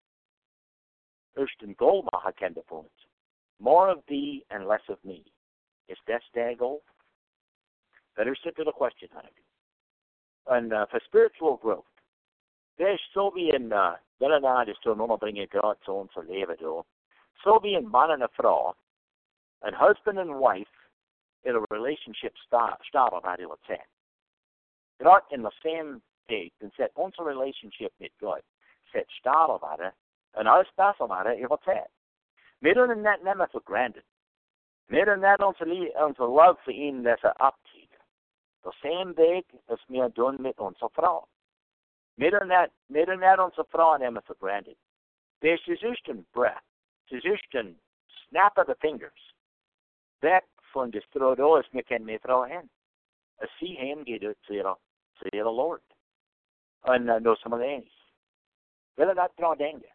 [1.35, 3.05] Ursten goal kände punkt.
[3.59, 5.23] More of thee and less of me.
[5.87, 6.81] Is that their goal?
[8.15, 9.33] Better sit to the question on it.
[10.47, 11.85] And uh, for spiritual growth,
[12.79, 16.57] there's so vi en, uh, väl när det står någon bringar Gud son så lever
[16.59, 16.83] då.
[17.43, 18.73] Så vi en man och en fru,
[19.61, 20.71] and husband and wife,
[21.43, 23.89] in a relationship start, start startar varje sätt.
[24.99, 28.41] Not in the same date and said onze relationship met God
[28.91, 29.93] zet stalen waren
[30.31, 31.89] en alles best waren in wat tijd.
[32.59, 34.03] We doen that nemen for granted.
[34.85, 37.97] We doen net onze, onze love voor hem dat ze opziet.
[38.61, 41.27] The same day, weg als we doen met onze vrouw.
[42.19, 44.75] We doen net, we doen net onze vrouw nemen for granted.
[45.39, 46.63] Er is juist breath.
[47.08, 47.47] Is
[48.08, 49.34] snap of the fingers.
[50.19, 52.69] Weg van de strodoos me kan mijn vrouw hen.
[53.38, 55.82] Als zie hem gaat uit säger the Lord.
[56.82, 57.91] En uh, då som det är.
[58.95, 59.93] Vill att dra den det.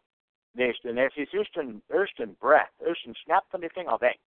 [0.53, 4.21] När det östen, östen breath, östen snabbt från det ting väg.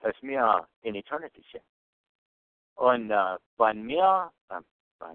[0.00, 1.64] Das mir in eternity sind.
[2.74, 4.60] Und äh, bei mir, äh,
[4.98, 5.14] bei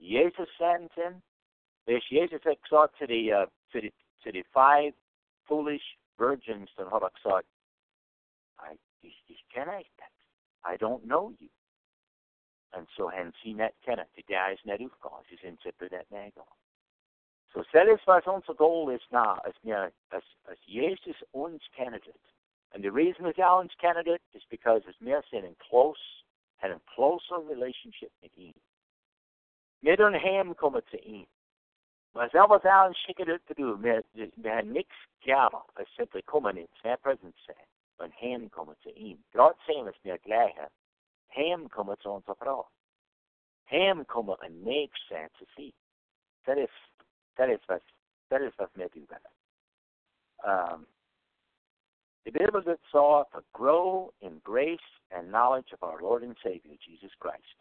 [0.00, 1.22] Jesus sent him,
[1.86, 3.92] this Jesus had gesagt to the, uh, to the,
[4.24, 4.92] to the five
[5.48, 5.82] foolish
[6.18, 7.46] virgins that had gesagt,
[8.58, 9.90] I, ich, ich kenne nicht.
[10.64, 11.48] I don't know you.
[12.72, 16.52] And så han sina känner till deras nedutgång, till sin separat nedgång.
[17.52, 22.26] Så satisfactions goal is now as near as as Jesus uns candidate.
[22.72, 26.24] And the reason we are uns candidate is because it's mere sin in close
[26.62, 28.54] and in closer relationship with him.
[29.80, 31.26] Med en hem kommer till in.
[32.12, 36.96] Sen vad han skickade ut do med, med nix gärna, att simply komma in, sin
[37.02, 37.54] presence,
[37.98, 39.22] men hem kommer till in.
[39.32, 40.68] Gott säger oss med glädje
[41.28, 42.68] Hem kommer sånt så bra.
[43.64, 45.72] Hem kommer en medkänsla till sig.
[46.44, 46.70] That is,
[47.36, 47.80] that is vad,
[48.28, 49.06] that is vad med du
[50.44, 50.86] Um,
[52.24, 57.12] the Bible saw to grow in grace and knowledge of our Lord and Savior, Jesus
[57.20, 57.56] Christ.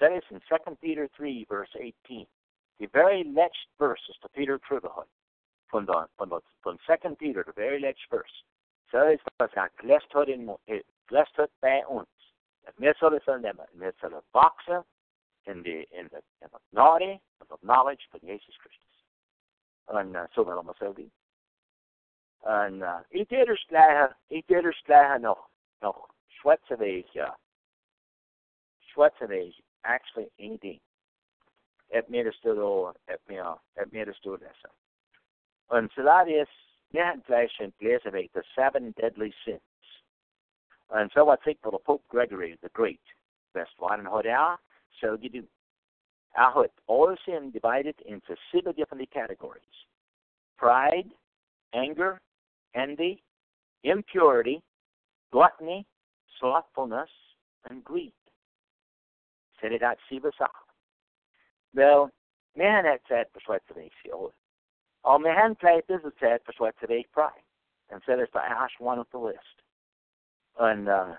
[0.00, 2.26] Is in 2 Peter 3, verse 18.
[2.78, 5.08] The very next verse is to Peter Trubahut.
[5.70, 8.42] From the, from the, from 2 Peter, the very next verse.
[8.90, 9.76] Så är det så att
[11.06, 12.08] gläst by uns.
[12.76, 14.82] Mesolison dem mesolo boxer
[15.46, 16.58] in the in the in the
[17.40, 19.04] of the knowledge of Jesus Christus.
[19.86, 21.12] En uh, zo wel allemaal zo doen.
[22.40, 27.38] En uh, ik slagen, ik deed er slagen nog, nog schwetsen wees, ja.
[28.78, 30.28] Schwetsen wees, actually
[32.26, 34.20] is door, het meer, het meer is
[37.80, 39.60] läser vi the seven deadly sins.
[40.88, 43.00] And so I think for the Pope Gregory the Great
[43.54, 44.58] best one har det
[45.00, 45.42] så du
[46.36, 49.86] I had all sin divided into seven different categories.
[50.58, 51.10] Pride,
[51.72, 52.20] anger,
[52.74, 53.22] envy,
[53.82, 54.62] impurity,
[55.32, 55.86] gluttony,
[56.38, 57.08] slothfulness,
[57.70, 58.12] and greed.
[59.60, 60.66] Så det där syv saker.
[61.74, 62.10] Wel,
[62.54, 63.94] men het sätt på Schweizervik
[65.02, 67.42] Om men han plejt is sätt på Schweizervik pride.
[67.90, 69.62] And so it's the ash one of the list.
[70.58, 71.16] And uh,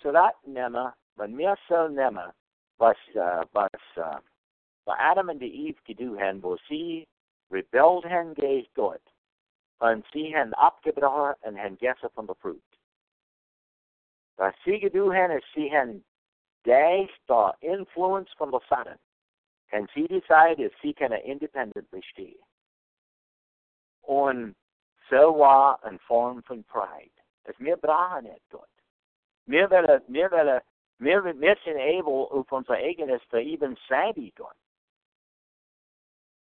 [0.00, 2.32] så dat nemma, men mer så nemma,
[2.78, 4.18] was uh, was uh,
[4.84, 6.56] vad Adam and Eve gedu hen, wo
[7.50, 9.00] rebelled hen gaze God.
[9.80, 12.78] Und sie hen abgebrochen und hen gessen von der Fruit.
[14.36, 16.04] Was sie gedu hen, is sie hen
[16.64, 18.98] they the influence from the Satan.
[19.72, 22.36] And she decided she can independently stay.
[24.02, 24.54] Und
[25.10, 27.10] so war ein Form von Pride.
[27.44, 27.82] Wollen,
[30.06, 30.60] wir wollen,
[30.98, 34.56] wir, wir sind able, auf unser eigenes Leben selber dort.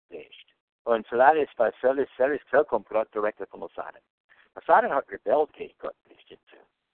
[0.10, 0.46] Nicht.
[0.84, 4.02] Und so das ist, was soll es, soll es vollkommen Gott direkt von der Satan.
[4.56, 6.38] Der Satan hat rebelliert gegen Gott nicht.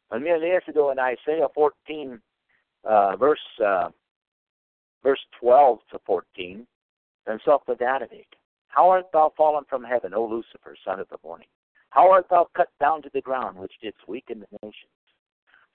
[0.10, 2.22] Und wir lesen da in Isaiah 14,
[2.84, 3.90] uh, verse uh,
[5.04, 6.66] verse 12 to 14,
[7.26, 8.26] then self the David.
[8.68, 11.48] How art thou fallen from heaven, O Lucifer, son of the morning?
[11.90, 14.92] How art thou cut down to the ground, which didst weaken the nations?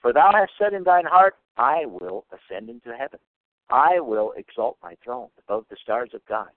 [0.01, 3.19] For thou hast said in thine heart, I will ascend into heaven.
[3.69, 6.49] I will exalt my throne above the stars of God.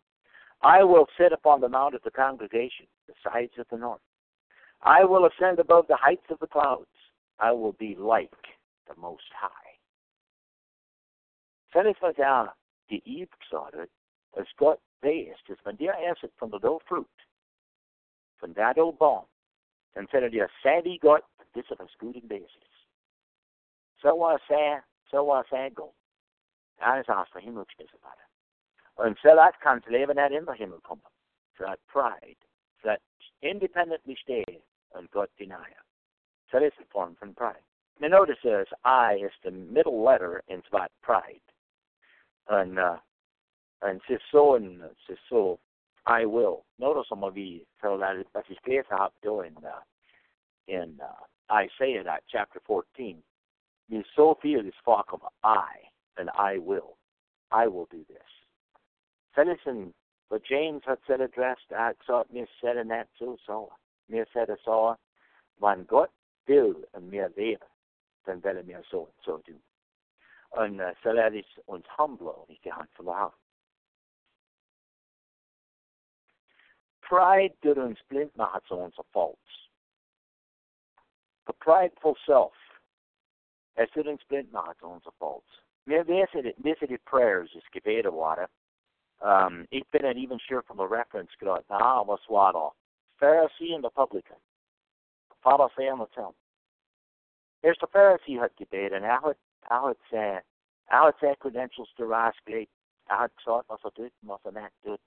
[0.63, 4.01] I will sit upon the mount of the congregation, the sides of the north.
[4.83, 6.87] I will ascend above the heights of the clouds.
[7.39, 8.31] I will be like
[8.89, 9.69] the Most High.
[11.72, 12.54] Der
[12.88, 13.90] die Eve gesagt
[14.33, 17.06] als Gott weiß, dass wenn der esset von der dough fruit,
[18.38, 19.26] von der baum,
[19.94, 22.48] dann sagt er, sei wie Gott, das ist was gut im Basis.
[24.00, 25.94] So war er, so war er Gott.
[26.78, 28.20] Er ist aus der Himmel geschmissen worden.
[28.94, 31.02] Und so das kann das Leben in den Himmel kommen.
[31.59, 32.40] So hat Pride,
[32.83, 33.02] so hat
[33.40, 35.83] independently stehen und Gott denier.
[36.50, 37.62] So das ist Form von Pride.
[37.98, 41.42] Now notice this, I is the middle letter in spot pride.
[42.51, 42.97] And uh,
[43.83, 44.01] and
[44.33, 45.59] so and c'est so
[46.07, 46.65] I will.
[46.79, 49.81] Notice some of you so that that is clear how doing uh,
[50.67, 53.19] in uh, Isaiah that chapter fourteen.
[53.89, 55.69] You so feel this flock of I
[56.19, 56.97] and I will.
[57.53, 58.19] I will do this.
[59.35, 59.95] So listen,
[60.29, 63.71] but James had said addressed I saw it said in that too so
[64.09, 64.97] mir said I saw
[65.61, 66.11] man Gott
[66.49, 67.67] will and mir leben,
[68.27, 69.61] dann werde mir so und so tun.
[70.57, 73.33] Uh, is uns humble und ich Hand verloren.
[77.03, 79.39] Pride did uns blind machen zu unser Faults.
[81.47, 82.53] The prideful self,
[83.77, 85.49] es did uns blind machen zu unser Faults.
[85.87, 88.47] Wissen, wissen die Prayers, das Gebete waren.
[89.21, 92.71] Um, ich bin nicht even sure from the reference gerade, na, was war da?
[93.21, 94.37] Pharisee and the publican.
[95.43, 96.35] Pharisäer und Zelt.
[97.63, 98.53] Here's the Pharisee er hat
[99.05, 100.40] I would say, I say
[100.90, 102.68] I would say credentials to Rice Gate.
[103.09, 104.99] I had thought was a good, was a that good.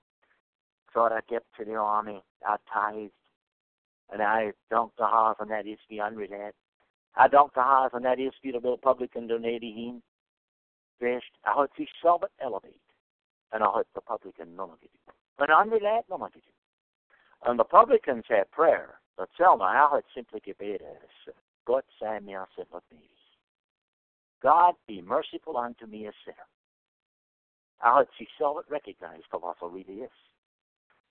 [0.92, 3.12] Thought I'd get to the army, I tithed,
[4.12, 6.54] and I dunked the house on that issue unrelated.
[7.16, 10.02] I dunked the house on that issue to the publican donated him.
[11.00, 12.80] First, I had see Selvert elevate,
[13.52, 14.90] and I had the publican none of it.
[15.36, 16.44] But unrelated, none of it.
[17.44, 21.34] And the publican said prayer, but Selma, I had simply given as
[21.66, 23.08] God send me, I said, me.
[24.44, 26.36] God be merciful unto me, a sinner.
[27.80, 30.10] I she saw it recognized for what really is.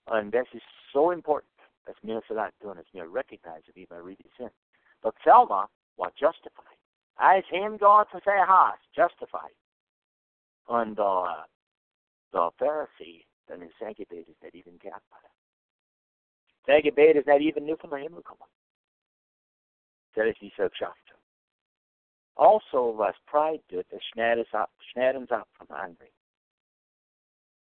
[0.08, 0.62] And this is
[0.94, 1.50] so important.
[1.90, 4.50] As mere for that doing, as mere recognize he may really sin.
[5.02, 5.67] But Selma
[5.98, 6.77] was justified.
[7.19, 9.58] As him God to say has justified.
[10.69, 11.44] And uh,
[12.31, 15.36] the Pharisee, then his Sagibate is not even got by it.
[16.69, 18.38] Sagibate is not even new from the him come.
[20.15, 21.02] That is he so shocked.
[22.36, 26.12] Also was pride did, det snärens up from hungry.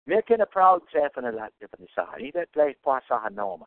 [0.05, 2.21] Mycket är proud säfen är lagt upp i sahan.
[2.21, 3.66] I det på sahan noma.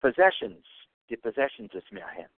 [0.00, 0.66] Possessions,
[1.08, 2.30] the possessions is mer hem.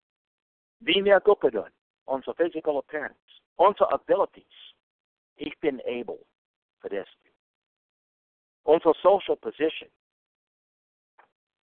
[0.78, 1.70] Vi mer guppadun,
[2.06, 4.74] on physical appearance, on abilities.
[5.36, 6.18] Ich bin able
[6.80, 7.08] for this.
[8.64, 9.88] On social position.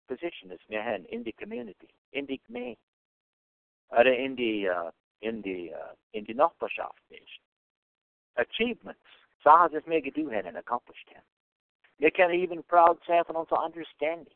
[0.09, 2.81] Position is mer hen in the community, in the community.
[3.91, 4.91] Eller in the uh,
[5.25, 7.41] in the uh, in die Nachbarschaft ist.
[8.37, 9.01] Achievements,
[9.43, 11.27] Sachen, das wir getan haben und accomplished haben.
[11.99, 14.35] Wir können even proud sein von unserer Understanding.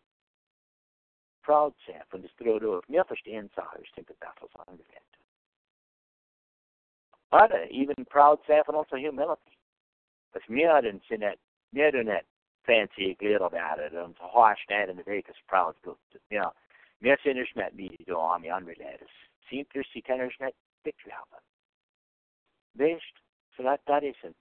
[1.48, 5.02] proud sein von das Brot Wir verstehen Sachen, ich denke, das was angewendet.
[7.30, 9.56] Oder even proud sein von unserer Humility.
[10.32, 11.38] Dass wir den sind nicht,
[11.72, 12.26] wir tun nicht
[12.64, 15.74] fancy glitter about it und harsh that in the day because proud
[17.00, 19.06] wir sind nicht mit wie du an die andere Leute.
[19.48, 21.42] Sind du sie können nicht Picture haben.
[22.74, 23.14] Weißt,
[23.56, 24.36] so that that isn't,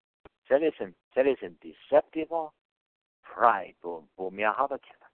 [0.50, 2.30] that isn't, that isn't deceptive
[3.24, 5.08] pride, wo, wir haben können.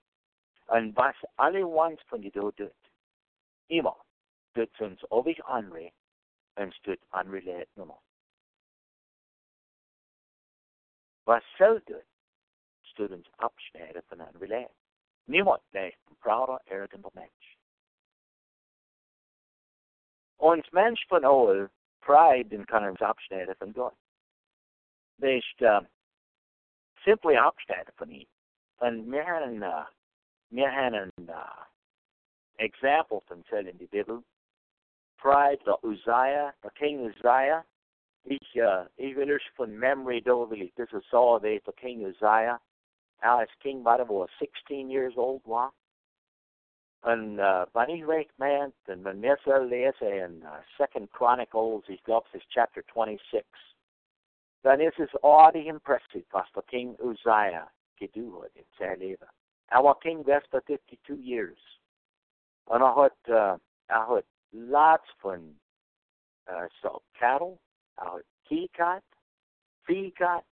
[0.66, 2.72] Und was alle ones von do tut,
[3.68, 3.96] immer,
[4.54, 5.92] tut uns ewig andere
[6.56, 8.00] und tut Leute nummer.
[11.26, 12.04] Was soll tut,
[12.96, 14.70] tut uns abschneiden von Leute.
[15.26, 17.58] Niemand bleibt ein prouder, arroganter Mensch.
[20.38, 21.68] Ons Mensch von all,
[22.00, 23.94] pride den kan ons abschneiden von Gott.
[25.18, 25.80] Wees uh,
[27.04, 28.26] simply abschneiden von ihm.
[28.80, 29.84] Und wir haben, uh,
[30.50, 31.64] wir haben uh,
[32.58, 34.22] Example von Zell in die Bibel.
[35.18, 37.64] Pride, der Uzziah, der King Uzziah.
[38.24, 42.60] Ich, uh, ich will euch von Memory do, will ich das so der King Uzziah.
[43.20, 45.72] Als King war er, wo 16 years old war.
[47.06, 52.40] Uh, wanneer ich recht meint, und wenn wir so in uh, Second Chronicles, glaube es
[52.40, 53.44] ist Chapter 26,
[54.62, 59.28] dann ist es ordentlich impressive, was der King Uzziah hat in Leben.
[59.68, 61.58] Er King best for 52 years.
[62.68, 65.54] And er hat, uh, er hat lots von
[66.48, 67.60] uh, so cattle,
[68.48, 68.68] Vieh
[70.14, 70.46] gehabt,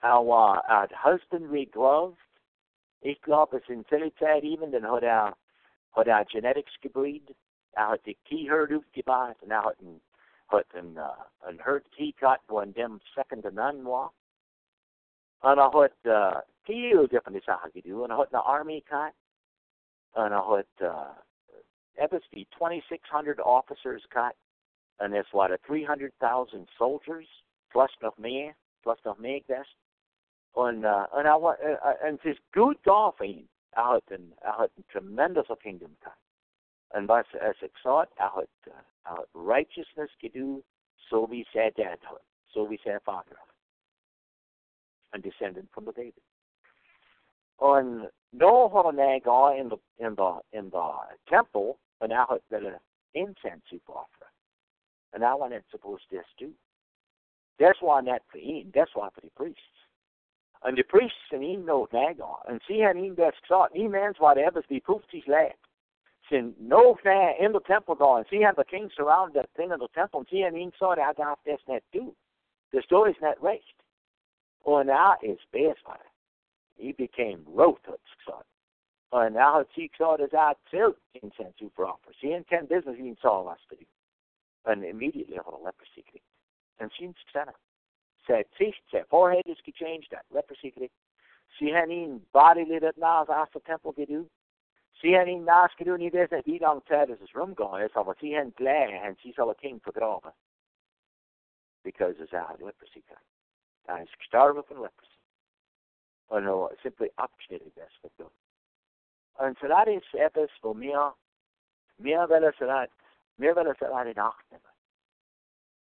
[0.00, 2.18] er war, er hat husbandry gloves.
[3.00, 5.04] Ich glaube, es in seiner Zeit even, dann hat
[5.92, 7.34] hat er genetics gebreed.
[7.72, 10.00] Er hat die Kieherd aufgebaut und er hat ein,
[10.48, 14.12] hat ein, uh, Kieh gehabt, wo in dem second to none war.
[15.40, 17.94] Und er hat uh, viele different Sachen getan.
[17.94, 19.16] Und er hat eine Army gehabt.
[20.12, 24.36] Und er hat uh, wie 2600 officers gehabt.
[24.98, 27.26] Und es waren 300,000 soldiers,
[27.70, 29.66] plus noch mehr, plus noch mehr das.
[30.52, 33.10] Und, uh, er, war, uh, es ist gut da
[33.72, 36.18] Er hat er hat ein tremendous gehabt.
[36.90, 40.62] Und was er sich sagt, er hat, er hat Righteousness getan,
[41.08, 43.54] so wie sein Dad hat, so wie sein Vater hat.
[45.12, 46.22] Ein Descendant von der David.
[47.56, 52.42] Und nå har han gått in the, in the, in the temple, und er hat
[52.50, 52.78] will
[53.14, 54.32] incense offering.
[55.12, 56.52] And I wasn't supposed to do.
[57.58, 59.81] That's why not for him, that's why for the priests.
[60.62, 62.40] En de priests en ihn nog nagaan.
[62.44, 65.56] En han ihn das gesagt, niemals war der etwas wie 50 Leute.
[66.28, 68.04] Sind noch näher in der Tempel da.
[68.04, 70.20] Und sie haben the king surrounded that thing in the temple.
[70.20, 72.16] Und sie haben ihn gesagt, er darf das nicht tun.
[72.70, 73.76] Das da ist nicht recht.
[74.62, 75.98] Und er ist besser.
[76.76, 78.46] He became rot, hat es gesagt.
[79.10, 82.12] Und er hat sie gesagt, dass er zählt Incense zu offer.
[82.20, 83.86] Sie haben kein Business, ihn sagen, was zu tun.
[84.64, 86.24] Und immediately hat er leprosy gekriegt.
[86.78, 87.52] Und sie haben
[88.24, 90.94] zicht, zijn forehead is gechanged, that leprosy gekriegt.
[91.58, 94.30] Sie haben ihn bodily das nach aus dem Tempel gedaan.
[95.00, 98.36] Sie haben ihn nachgedaan, ich weiß nicht, wie lange Zeit es rumgegangen ist, aber sie
[98.36, 100.32] haben gleich, und sie soll ein Kind vergraben.
[101.82, 103.26] Because er hat leprosy gehabt.
[103.84, 105.18] Er ist gestorben von leprosy.
[106.28, 108.32] Und er simply abgeschnitten das mit Gott.
[109.34, 111.14] Und so das ist etwas, wo wir,
[111.98, 112.60] wir wollen es,
[113.36, 114.71] wir wollen es in Acht nehmen.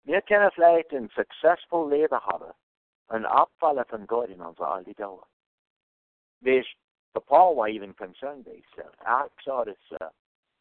[0.03, 2.53] Wir können vielleicht ein successful Leben haben,
[3.09, 5.27] ein Abfall von Gott in unserer alten Dauer.
[6.41, 6.75] Weißt,
[7.13, 8.93] der Paul war even concerned himself.
[9.03, 10.11] Er gesagt, dass,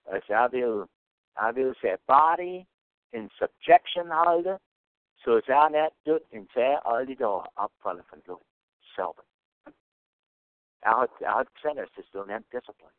[0.04, 0.88] dass er will,
[1.34, 2.66] er will sein Body
[3.12, 4.58] in Subjection halten,
[5.24, 8.42] so dass er nicht tut in sehr alte Dauer abfallen von Gott
[8.94, 9.24] selber.
[10.80, 12.92] Er hat, er hat gesagt, dass das will nicht Discipline.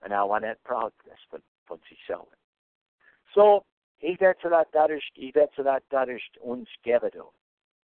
[0.00, 0.92] Und er war nicht proud
[1.28, 2.28] von, von sich selber.
[3.34, 3.64] So,
[4.02, 7.10] das dadurch, das dadurch uns geben.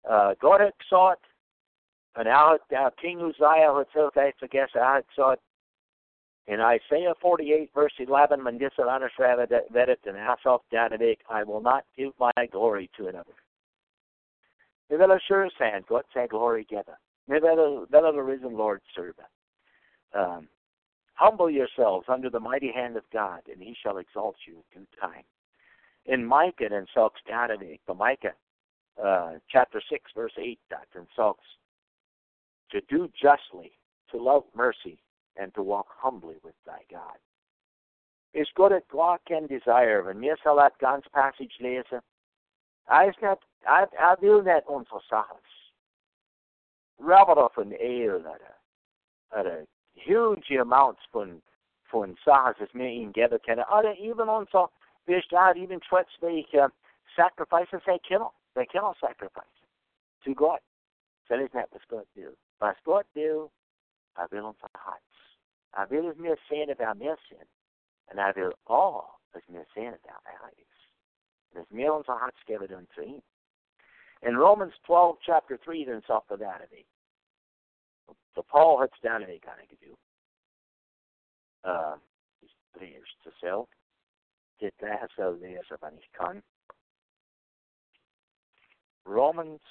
[0.03, 1.26] Uh, Gott hat gesagt,
[2.16, 5.41] und er hat, der King Uzziah hat so vielleicht vergessen, er hat gesagt,
[6.45, 11.43] in Isaiah 48, verse 11, man das anders werdet, und er sagt der Weg, I
[11.43, 13.36] will not give my glory to another.
[14.88, 16.95] Wir wollen sure sein, Gott sei Glory geben.
[17.28, 19.14] Wir wollen the risen Lord serve.
[20.14, 20.49] Um,
[21.14, 24.99] humble yourselves under the mighty hand of God, and he shall exalt you in due
[24.99, 25.26] time
[26.10, 28.34] in Micah den talks down in Micah
[29.03, 30.99] uh, chapter 6, verse 8, Dr.
[30.99, 31.07] and
[32.72, 33.72] to do justly,
[34.12, 34.99] to love mercy,
[35.38, 37.18] and to walk humbly with thy God.
[38.34, 40.03] Is good at walk and desire.
[40.03, 42.01] Wenn wir so that ganz passage lesen,
[42.88, 45.38] er ist nicht, er, er will nicht unsere Sachen.
[46.99, 48.24] Robert of an ale
[49.36, 51.41] at a, huge amounts von
[51.91, 53.60] von Sachen, som vi ingeber kan.
[53.60, 54.70] Eller even also,
[55.10, 56.70] det er even trets vi uh,
[57.16, 58.28] sacrifices they kill.
[58.55, 59.60] They kill sacrifice
[60.24, 60.62] to God.
[61.26, 62.36] Så det er hvad Gud vil.
[62.57, 63.49] Hvad Gud vil,
[64.18, 65.38] jeg vil om for hats.
[65.78, 67.49] Jeg vil mere sende være mere sind.
[68.07, 69.01] Og jeg vil all
[69.34, 70.76] as mere sende være værres.
[71.53, 73.24] There's mere on for hats given unto him.
[74.22, 76.01] In Romans 12, chapter 3, then
[76.32, 76.86] of that of.
[78.34, 79.93] Så Paul har down det kan jag do.
[81.70, 81.97] Uh,
[82.82, 83.70] leers till self.
[84.60, 86.41] Det där så läser vad ni kan.
[89.05, 89.62] Romans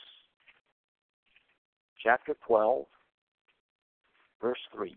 [1.96, 2.86] chapter 12
[4.40, 4.96] verse 3.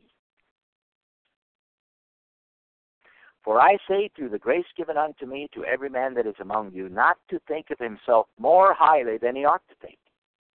[3.44, 6.72] For I say through the grace given unto me to every man that is among
[6.74, 9.98] you, not to think of himself more highly than he ought to think,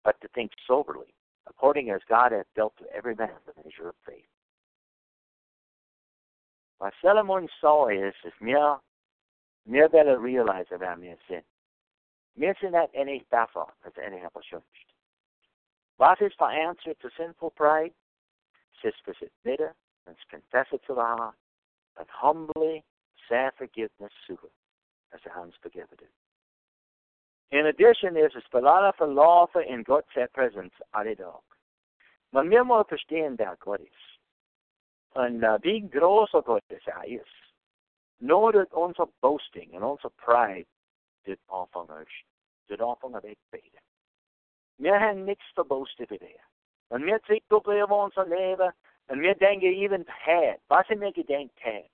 [0.04, 1.12] but to think soberly,
[1.48, 4.30] according as God hath dealt to every man the measure of faith.
[6.78, 8.78] Vad Solomon sa is, is mer,
[9.66, 11.42] mer väl realize vad mer sin.
[12.34, 14.92] Mer sin att en är därför att en är på kyrkt.
[15.96, 17.94] Vad är för answer to sinful pride?
[18.82, 19.72] Sist för sitt bitter,
[20.06, 21.34] and confess it to the heart,
[21.94, 22.82] and humbly
[23.28, 24.36] say forgiveness to
[25.12, 26.08] as the hands forgive it.
[27.50, 31.42] In addition, there's a spelare för in God's presence alle dag.
[32.30, 34.18] Men vi må förstå det God is.
[35.14, 37.45] En uh, big großer Gottes er is.
[38.18, 40.68] Nådet unser boasting and unser pride
[41.24, 42.08] det anfänger,
[42.68, 43.80] det anfänger wegbeten.
[44.76, 46.40] Vi har nichts för boastet i det.
[46.90, 48.72] Men vi tycker på unser Leben,
[49.08, 50.58] und wir denken even här.
[50.68, 51.88] Was är mir gedenkt här?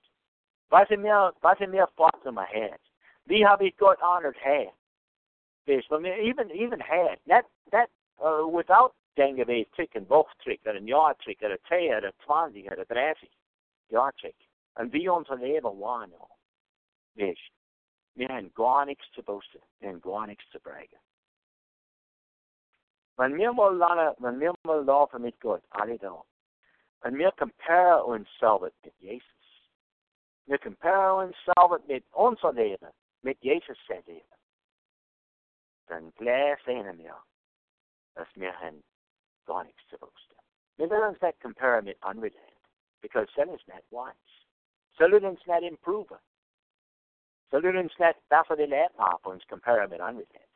[0.69, 2.77] Was är mir, was är mir fått om här?
[3.23, 4.71] Vi har vi Gott honored här.
[5.65, 7.89] Visst, men even, even här, that, that,
[8.21, 12.85] uh, without denken vi trick en bochttrick eller en ja-trick eller tre eller tjugo eller
[12.85, 13.29] trettio
[13.87, 14.49] ja-trick.
[14.75, 16.27] En vi onze leven wano.
[17.13, 17.63] Visst, oh,
[18.13, 20.99] vi har en går niks till boasten, en går niks till bragga.
[23.17, 26.25] Men vi må landa, men vi må lova mitt Gott alle dagar.
[27.03, 29.69] Men vi comparar ourselves med Jesus.
[30.45, 34.37] Vi comparar ourselves med ons leven, met Jesus zijn leven.
[35.87, 37.11] Dan glädjen vi
[38.15, 38.73] als vi har
[39.45, 40.37] gar niks till boasten.
[40.75, 42.67] Men det är inte compara med andra länder,
[43.01, 44.42] because sen är not wise.
[44.97, 46.17] Är det inte improve.
[47.49, 50.47] Så är det det lät mig på ens compara med andra länder.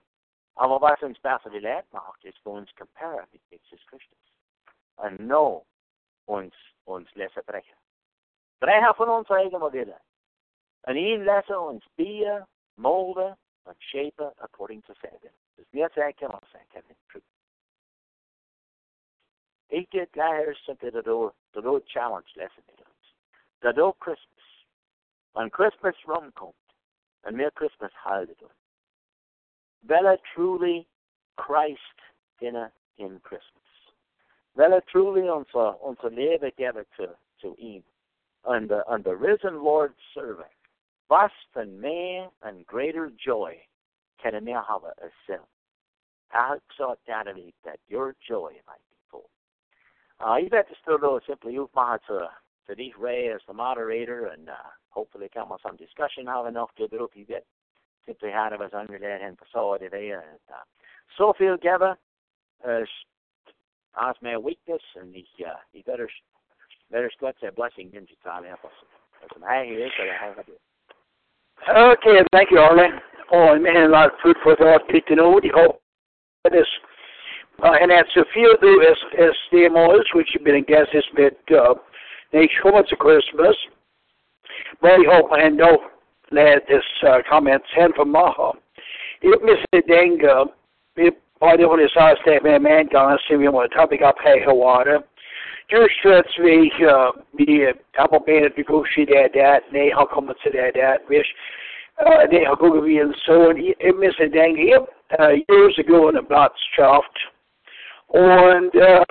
[0.60, 4.34] Aber was uns besser die Lehre macht, ist für uns compare mit Jesus Christus.
[4.96, 5.66] Und no
[6.26, 7.78] uns, uns lässt brechen.
[8.60, 10.00] Brechen von uns eigen Wille.
[10.88, 13.36] Und ihn lässt uns bier, molden
[13.66, 15.32] und shapen according to seven.
[15.56, 17.24] Dus meer zeggen als zeggen in truth.
[19.68, 21.06] Ik dit gleich something dat
[21.52, 22.64] dat door challenge lessen
[23.74, 24.45] door Christmas.
[25.34, 26.53] When Christmas rumkomt,
[27.22, 28.55] en meer Christmas halde doen.
[29.86, 30.88] Vela truly
[31.36, 32.01] Christ
[32.39, 33.93] dinner in Christmas.
[34.55, 37.08] Vela truly onze, onze leven geven to,
[37.41, 37.84] to ihm.
[38.43, 40.45] And the, and the risen Lord serving.
[41.10, 43.58] Was van meer and greater joy
[44.22, 45.39] can a meer have as sin.
[46.32, 47.26] I sought down
[47.64, 49.30] that your joy might be full.
[50.20, 52.30] Uh, bet to still though simply you've to,
[52.76, 56.88] these Ray as the moderator and uh, hopefully come on some discussion have enough to
[56.88, 57.45] do if you get
[58.05, 60.24] simply hadden we zonder det en persoon die weer
[61.18, 61.97] zoveel geven
[62.63, 62.89] as
[63.93, 66.09] as my weakness and die uh, die better
[66.91, 68.57] better split that blessing in your time
[69.22, 69.39] så
[70.45, 70.59] det
[71.68, 73.01] Okay, thank you, Arlen.
[73.32, 74.88] Oh, man, a lot of food for thought.
[74.89, 75.39] Good to know.
[75.43, 75.82] You hope
[76.51, 76.68] this.
[77.63, 80.89] Uh, and that's a few of the as, as CMOs, which have been a guest
[80.93, 81.74] this bit, uh,
[82.34, 83.56] next months of Christmas.
[84.82, 85.78] But I hope I know
[86.32, 88.54] this uh, comment sent from Maha.
[89.22, 89.82] If Mr.
[89.88, 90.46] Denga,
[90.96, 94.46] if by the way, sa sted med människan som vi måste ta upp här i
[94.46, 95.02] water.
[95.70, 100.38] Just att vi, uh, vi tappar benet, vi går se det där, nej, har kommit
[100.38, 101.36] till det där, visst.
[102.02, 104.28] Uh, det har gått vi en son, Mr.
[104.28, 104.80] Denga,
[105.20, 107.18] uh, years ago in a Blattstraft.
[108.08, 109.04] Und uh,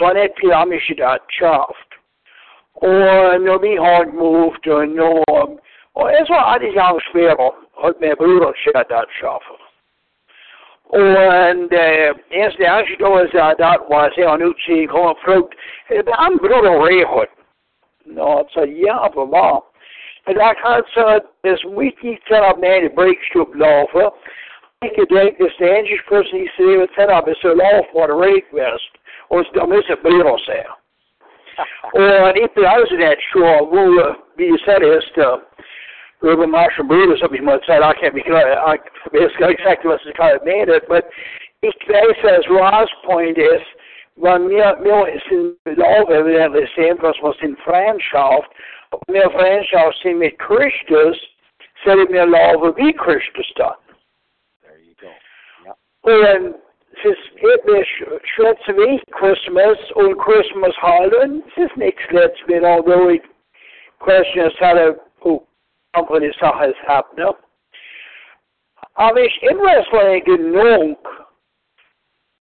[0.00, 1.95] war nicht viel Amish da Schaft.
[2.82, 4.04] Und når vi har
[4.66, 5.58] og når
[5.94, 9.54] Och en så hade jag spelare hållit med att skaffa.
[10.88, 15.54] Och uh, ens det jag då är att var så han utsig kom frukt.
[15.88, 17.28] Det han broder rehot.
[18.04, 19.64] No, så jävla bra.
[20.24, 24.10] Men jag kan säga this wiki set up man it breaks to lava.
[24.84, 28.26] Ik denk dat de enige person die ut set up is så lav for det
[28.26, 28.92] rikvest.
[29.28, 29.96] Och de är så
[31.56, 32.30] broder säger.
[32.30, 35.40] Och inte alls rätt så vad vi säger är
[36.22, 40.44] över Marshall Brutus som vi måste säga, jag kan inte ska exakt vad som kallar
[40.44, 41.04] med det, but
[41.62, 41.74] it
[42.22, 43.62] says Ross point is
[44.16, 48.50] when wir, wir sind Glaube, wir sehen, was was in Freundschaft,
[49.08, 51.16] wir Freundschaft sind mit Christus,
[51.84, 53.74] sind wir Glaube wie Christus dann.
[54.62, 55.08] There you go.
[55.64, 55.76] Yep.
[56.02, 56.65] Und
[57.04, 57.86] ist etwas
[58.34, 61.42] schätze Christmas und Christmas halten.
[61.56, 63.20] Es ist nichts letztes although we
[63.98, 65.46] question how to, oh,
[65.94, 67.34] company Sache ist happening.
[68.94, 70.98] Aber ich investment genug,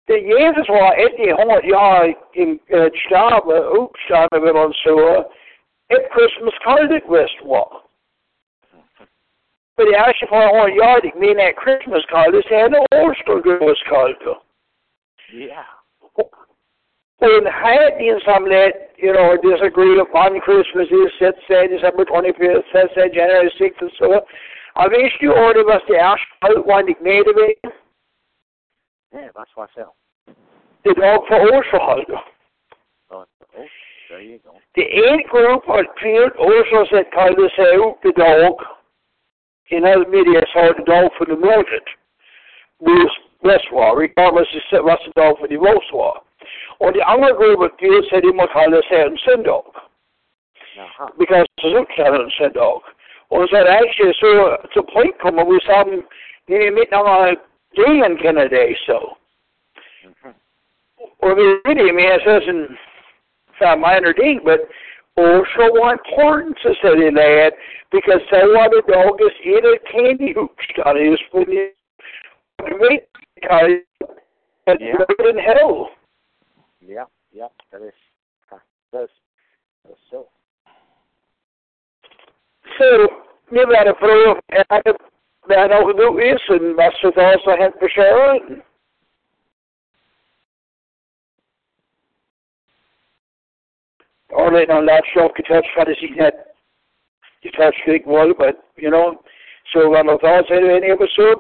[0.09, 5.27] der Jesus var 100 jaar in het äh, sterven, opstaan met ons zo,
[5.87, 7.88] het Christmas kaldig wist var.
[9.79, 12.81] For det er ikke for 100 jaar, ik mener at Christmas kaldig, så er det
[13.03, 14.37] årsdagen kaldig.
[15.33, 15.69] Yeah.
[17.21, 17.93] And had
[18.29, 18.73] some let,
[19.05, 23.95] you know, disagreed upon Christmas is set said December 25th, set said January 6th and
[23.99, 24.25] so on.
[24.81, 26.17] Jeg vidste jo, at det var det er
[26.77, 27.55] one ik med det
[29.15, 29.95] Yeah, that's myself.
[30.85, 32.19] Det er dog for årsforholdet.
[33.11, 33.25] Oh,
[33.59, 33.67] oh,
[34.09, 34.51] there you go.
[34.79, 38.78] The ene group har klart også sett kaldet sig ut i dag.
[39.71, 41.89] In all media så det dag for det målet.
[42.81, 46.25] Hvis vestvar, regardless of vad som dag for det våsvar.
[46.79, 49.65] Og de andre grupper, de sagde, de må kalde sig en søndag.
[50.79, 51.09] Uh-huh.
[51.19, 52.81] Because det er utkaldet en søndag.
[53.31, 56.05] Og så er det actually så, så point kommer vi sammen,
[56.49, 57.37] det er midt af
[57.77, 59.15] dagen det så.
[60.05, 60.35] Mm-hmm.
[61.23, 62.79] Og vi er det med sådan,
[63.59, 64.61] så minor thing, but
[65.19, 67.53] also important is that in that
[67.91, 71.73] because they want to dog is in a candy hoop studies for the
[72.85, 73.83] because
[74.81, 74.97] Yeah.
[75.31, 75.91] in hell.
[76.81, 77.95] Yeah, yeah, that is
[78.93, 79.13] that's
[79.85, 80.29] that's so.
[82.79, 83.09] So
[83.51, 84.97] nu är det frågan, är det
[85.47, 88.63] vad något du är som måste ta så hänt på kören?
[94.31, 96.55] Or they don't let show try to see that
[97.43, 99.23] you touch big wall, but you know,
[99.73, 101.39] så vad något av sig en episod,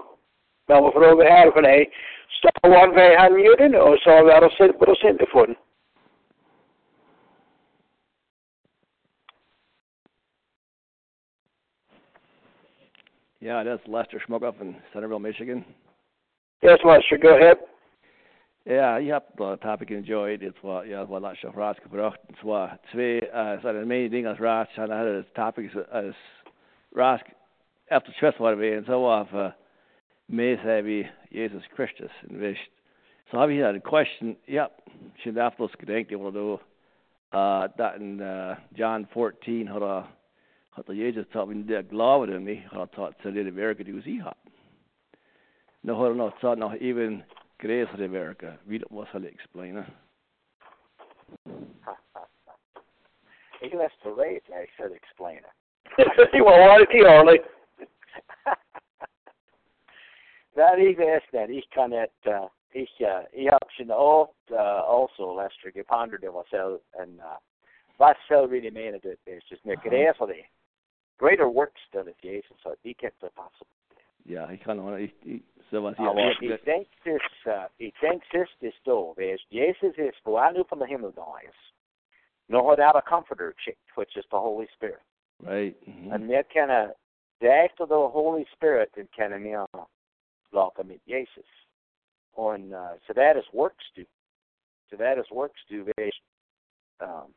[0.68, 1.92] men vad fråga här för dig,
[2.38, 5.56] stå one way han muten och så var det sett på det centerfonen.
[13.40, 15.64] Yeah, that's Lester Schmuck up in Centerville, Michigan.
[16.62, 17.56] Yes, Lester, go ahead.
[18.68, 20.42] Ja, ich habe das Topic enjoyed.
[20.42, 22.20] Es war, ja, es war Lester rausgebracht.
[22.36, 24.68] Es war zwei, es war eine Menge Dinge als Ras.
[24.76, 26.14] Han hade das Topic als
[26.94, 27.22] Ras
[27.90, 29.52] efter Schwester var det, så var för
[30.26, 32.10] mig så vi Jesus Kristus.
[32.28, 32.70] Und wisst,
[33.30, 34.36] so habe ich eine question.
[34.46, 34.68] Ja,
[35.16, 36.60] schon after gedenkt, ich wollte
[37.32, 40.08] äh, da in äh, John 14 hat er,
[40.72, 43.84] hat er Jesus taught me der Glaube an mich, hat er taught, so die Werke,
[43.84, 44.36] die sie hat.
[45.82, 47.22] Nå har han også sagt, noch even
[47.58, 48.58] größere Werke.
[48.64, 49.86] Wie, was soll ich explainen?
[53.60, 55.44] Ich lässt the rate, I should explain it.
[56.44, 57.40] well, why did he only?
[60.54, 64.54] That ich weiß nicht, ich kann nicht, uh, ich, uh, ich habe schon oft, uh,
[64.54, 67.38] also, Lester, gepondert über myself, and, uh,
[67.98, 70.44] was soll really mean it is just eine größere,
[71.18, 73.77] greater works than it Jesus hat, die kennt das possible.
[74.28, 77.94] Ja, ich kann auch, ich, ich, so was Aber ich, ich denke, das, uh, ich
[78.00, 81.74] denke, das ist da, weißt, Jesus ist, wo er nur von der Himmel da ist,
[82.48, 85.00] noch hat er a comforter geschickt, which is the Holy Spirit.
[85.40, 85.74] right.
[85.86, 86.12] Mhm.
[86.12, 86.92] Und wir können,
[87.40, 89.66] direkt durch den Holy Spirit, den können wir
[90.50, 91.46] laufen mit Jesus.
[92.32, 94.04] Und uh, so that is works do.
[94.90, 95.86] So that is works do,
[97.00, 97.34] um,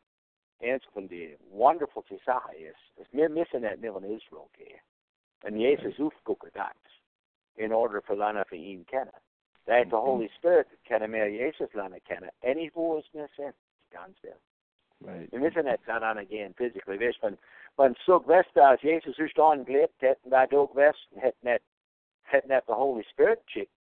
[0.62, 4.80] eins von den wonderful Sachen ist, dass wir müssen nicht nur in Israel gehen.
[5.44, 6.76] Und Jesus aufgucken hat,
[7.56, 9.12] in order for lernen für ihn kennen.
[9.66, 13.56] That the Holy Spirit können wir Jesus lernen kennen, anywo es wir sind,
[13.92, 14.40] ganz well.
[15.04, 15.32] Right.
[15.32, 17.00] Wir müssen nicht daran gehen, physically.
[17.00, 17.38] Weißt, wenn,
[17.78, 21.64] wenn so gewusst als Jesus da gelebt hätten, da da gewusst, hätten nicht,
[22.24, 23.72] hätten nicht the Holy Spirit geschickt,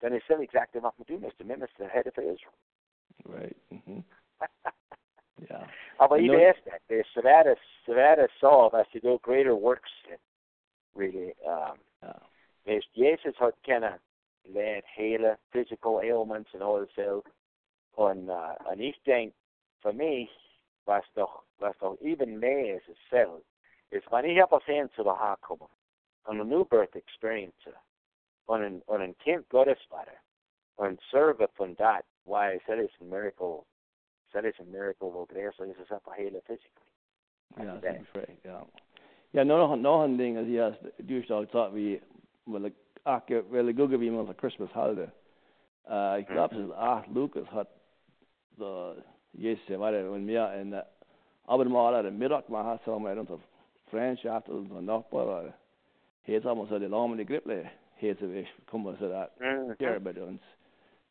[0.00, 1.22] dann ist das exactly was wir tun.
[1.22, 2.52] Wir müssen der Head of Israel.
[3.24, 3.56] Right.
[3.70, 4.04] Mhm.
[5.48, 5.68] Ja.
[5.98, 9.54] Aber ich weiß nicht, das so that is, so that is so, was do greater
[9.54, 9.90] works,
[10.98, 12.20] really, um, Ja.
[12.64, 14.00] weißt, Jesus hat keine
[14.44, 17.22] Leid, hele, physical ailments und alles so.
[17.96, 19.34] Und, uh, und ich denke,
[19.80, 20.30] für mich,
[20.84, 23.42] was doch, was doch even mehr ist, ist so,
[23.90, 25.68] ist, wenn ich etwas hin zu der Haar und
[26.24, 27.54] eine New Birth Experience,
[28.46, 30.06] und ein, und ein Kind Gottes war,
[30.76, 33.64] und serve von dat, why I said it's a miracle
[34.32, 36.92] så det är en miracle gräser är så på hela physically.
[37.56, 38.66] Ja, er fræk, ja.
[39.32, 40.72] Ja, når han ting, altså, ja,
[41.08, 42.00] dyrsdag tager vi,
[42.46, 42.72] vel,
[43.04, 45.08] akke, vel, gugge vi med Christmas holiday.
[45.90, 47.66] Uh, ik geloof dat ah, Lucas had
[48.58, 48.94] de,
[49.34, 53.30] yes, var det en mer en, er middag, man har så med runt
[53.90, 55.52] French efter och nappar
[56.24, 59.28] heter man så det lamen i gripple heter vi kommer så där.
[59.78, 60.40] Gör bedöns.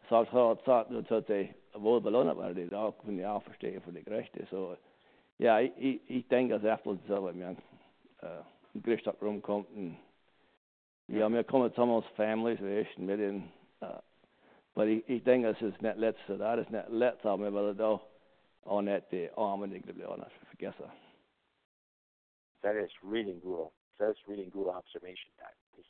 [0.10, 3.92] Så har sagt nu att det var ballona var det då kunde jag förstå för
[3.92, 4.76] det gerechte så
[5.38, 7.56] ja, ich, ich denke, dass efter så var man
[8.84, 9.98] Gristock rum kommt und
[11.08, 13.52] ja, wir kommen zusammen als Families, weißt, mit den
[13.82, 14.00] uh,
[14.78, 18.00] but ich, ich denke, es ist nicht letzte, das ist nicht letzte, aber weil da
[18.66, 20.92] auch nicht die Armen nicht geblieben vergessen.
[22.62, 23.72] That is really good.
[23.98, 25.32] That's really good observation.
[25.40, 25.86] That is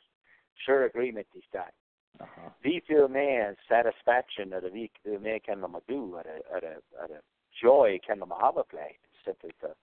[0.64, 1.74] sure agreement is that.
[2.20, 2.50] Uh-huh.
[2.62, 7.20] Vi man satisfaction eller vi mer kan de do eller eller eller
[7.62, 9.74] joy kan de ha play simply för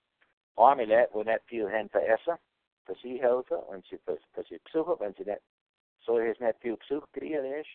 [0.58, 2.38] army let when that feel hen för essa
[2.86, 5.39] för sig hälsa och sig för för sig psyko och sig det
[5.99, 7.66] så är det feel psyko det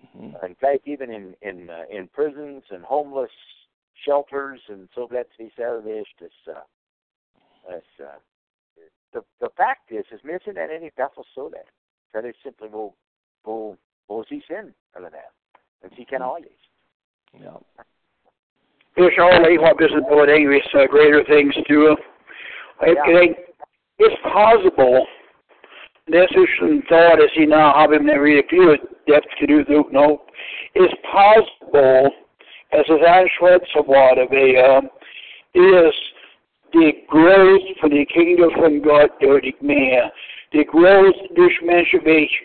[0.00, 0.44] Mm-hmm.
[0.46, 3.30] In fact, even in in uh, in prisons and homeless
[3.94, 6.64] shelters and so that's vi salvaged this uh,
[7.68, 8.18] this uh,
[9.12, 11.66] the the fact is is missing that any vessel so that
[12.14, 12.94] that is simply will
[13.44, 13.76] will
[14.08, 15.30] will see sin eller där
[15.82, 16.58] and see can always
[17.32, 17.60] Ja.
[18.96, 21.96] There's only what visibility with uh, greater things to do.
[22.80, 23.04] I Yeah.
[23.04, 23.36] think
[23.98, 25.06] it's possible.
[26.10, 30.22] Dessutom thought as he now har vi med riktigt depth to do the no.
[30.74, 32.10] It's possible
[32.72, 34.80] as answers of what of a uh,
[35.54, 35.94] is
[36.72, 40.10] the growth for the kingdom from God dirty man.
[40.52, 41.98] The growth this människa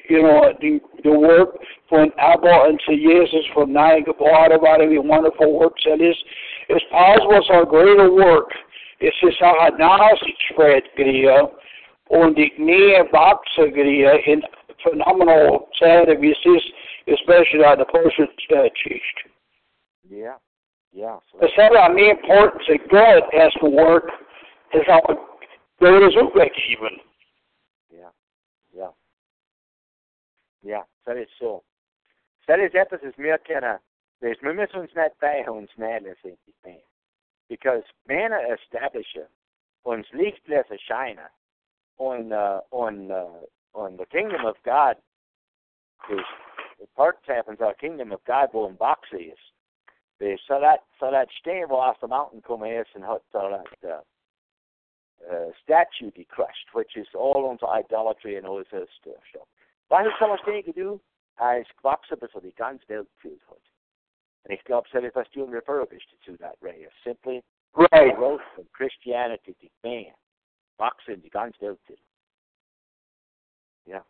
[0.09, 1.57] you know, the, the work
[1.89, 6.15] från Abba till Jesus Niagara Water, vad det wonderful works that is.
[6.69, 8.51] It's possible so greater work.
[8.99, 11.49] It's just a knowledge spread grejer
[12.09, 14.43] och det mer växer grejer in
[14.83, 16.63] phenomenal side vi ses
[17.07, 19.25] especially on the person church.
[20.09, 20.37] yeah
[20.93, 24.11] yeah so The set on the importance that God has to work.
[24.73, 25.01] Is how
[25.79, 26.99] God is uppväxt even.
[27.91, 28.11] yeah
[28.75, 28.91] yeah
[30.63, 31.63] yeah that is so
[32.47, 33.79] that is emphasis mer kan
[34.21, 36.81] there's mimmisons not bihons madness in man
[37.49, 39.27] because man establisher
[39.85, 41.29] uns lichtblässe shine
[41.97, 43.41] on uh, on uh,
[43.73, 44.95] on the kingdom of God
[46.09, 46.25] is
[46.79, 49.39] the part happens our kingdom of God will box is
[50.19, 51.29] det så that så that
[51.71, 54.01] off the mountain come here and hot that uh,
[55.31, 59.39] uh, statue be crushed which is all onto idolatry and all this other stuff so
[59.89, 60.99] vad hur samma sten kan du
[61.37, 63.39] är skvaxa på så det kan ställt till
[64.43, 67.41] and ich glaube så det fast ju refurbished to it to that way simply
[67.77, 68.15] Right.
[68.15, 70.13] growth of Christianity to man
[70.77, 71.97] boxen die ganz Welt till.
[73.85, 74.03] Yeah.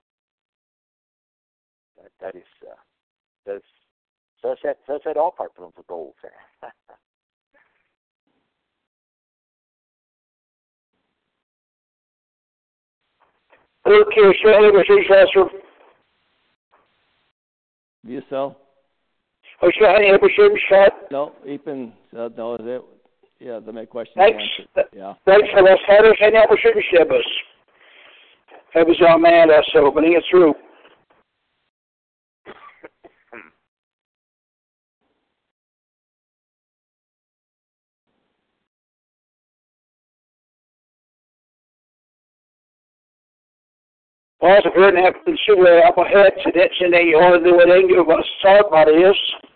[1.97, 2.75] That, that is, uh,
[3.45, 3.67] that's,
[4.41, 6.13] så sett, så sett apart på dem för gold.
[13.89, 15.49] Okay, so anyway, Pastor.
[18.01, 18.53] Wie yourself?
[18.53, 18.66] Och
[19.73, 20.93] så har ni beskymt shot.
[21.11, 21.31] No,
[21.65, 22.81] bin, so, no, that,
[23.39, 24.43] yeah, the main question Thanks.
[24.93, 25.13] Yeah.
[25.25, 25.79] Thanks for this.
[25.87, 27.29] How does any beskymt shebus?
[28.73, 30.53] That was our man uh, uh, that's opening it through.
[44.41, 45.55] Well, så hör ni efter så
[45.95, 49.13] på headset sen det jag det var det vad sagt vad det är.
[49.13, 49.46] Så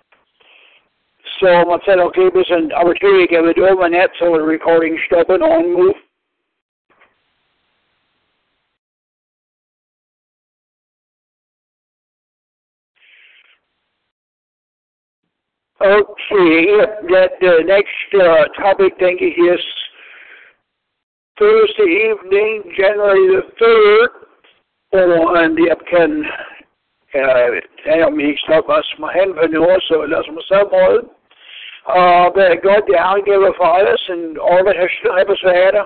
[1.41, 5.43] man säger okej, det är en opportunity att vi över net så är recording stoppen
[5.43, 5.93] on move.
[15.81, 16.77] Okay,
[17.09, 19.65] that uh, next uh, topic thing is
[21.39, 24.09] Thursday evening, January the 3rd,
[24.93, 26.23] on the Upcan
[27.15, 30.67] uh, om I stop os med hen nu også, eller som så
[31.87, 31.97] måde.
[31.97, 35.85] Og hvad godt det angiver for os, en over her representerer.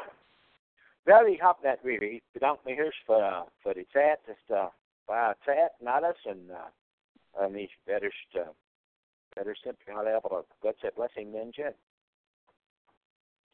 [1.07, 2.11] Well, ich hab that really.
[2.17, 4.71] Ich bedanke mich erst für, uh, für die Zeit, dass da
[5.07, 8.53] war Zeit und alles und, uh, ich werde erst, uh,
[9.35, 10.89] werde erst simply alle aber Gott sei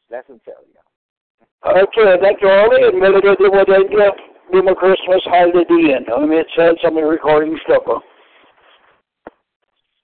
[0.08, 0.80] Blessing tell you.
[1.64, 4.12] Okay, thank you all, and we'll do what I do.
[4.52, 6.04] Do Christmas holiday in.
[6.12, 8.02] I mean, it says I'm recording stuff.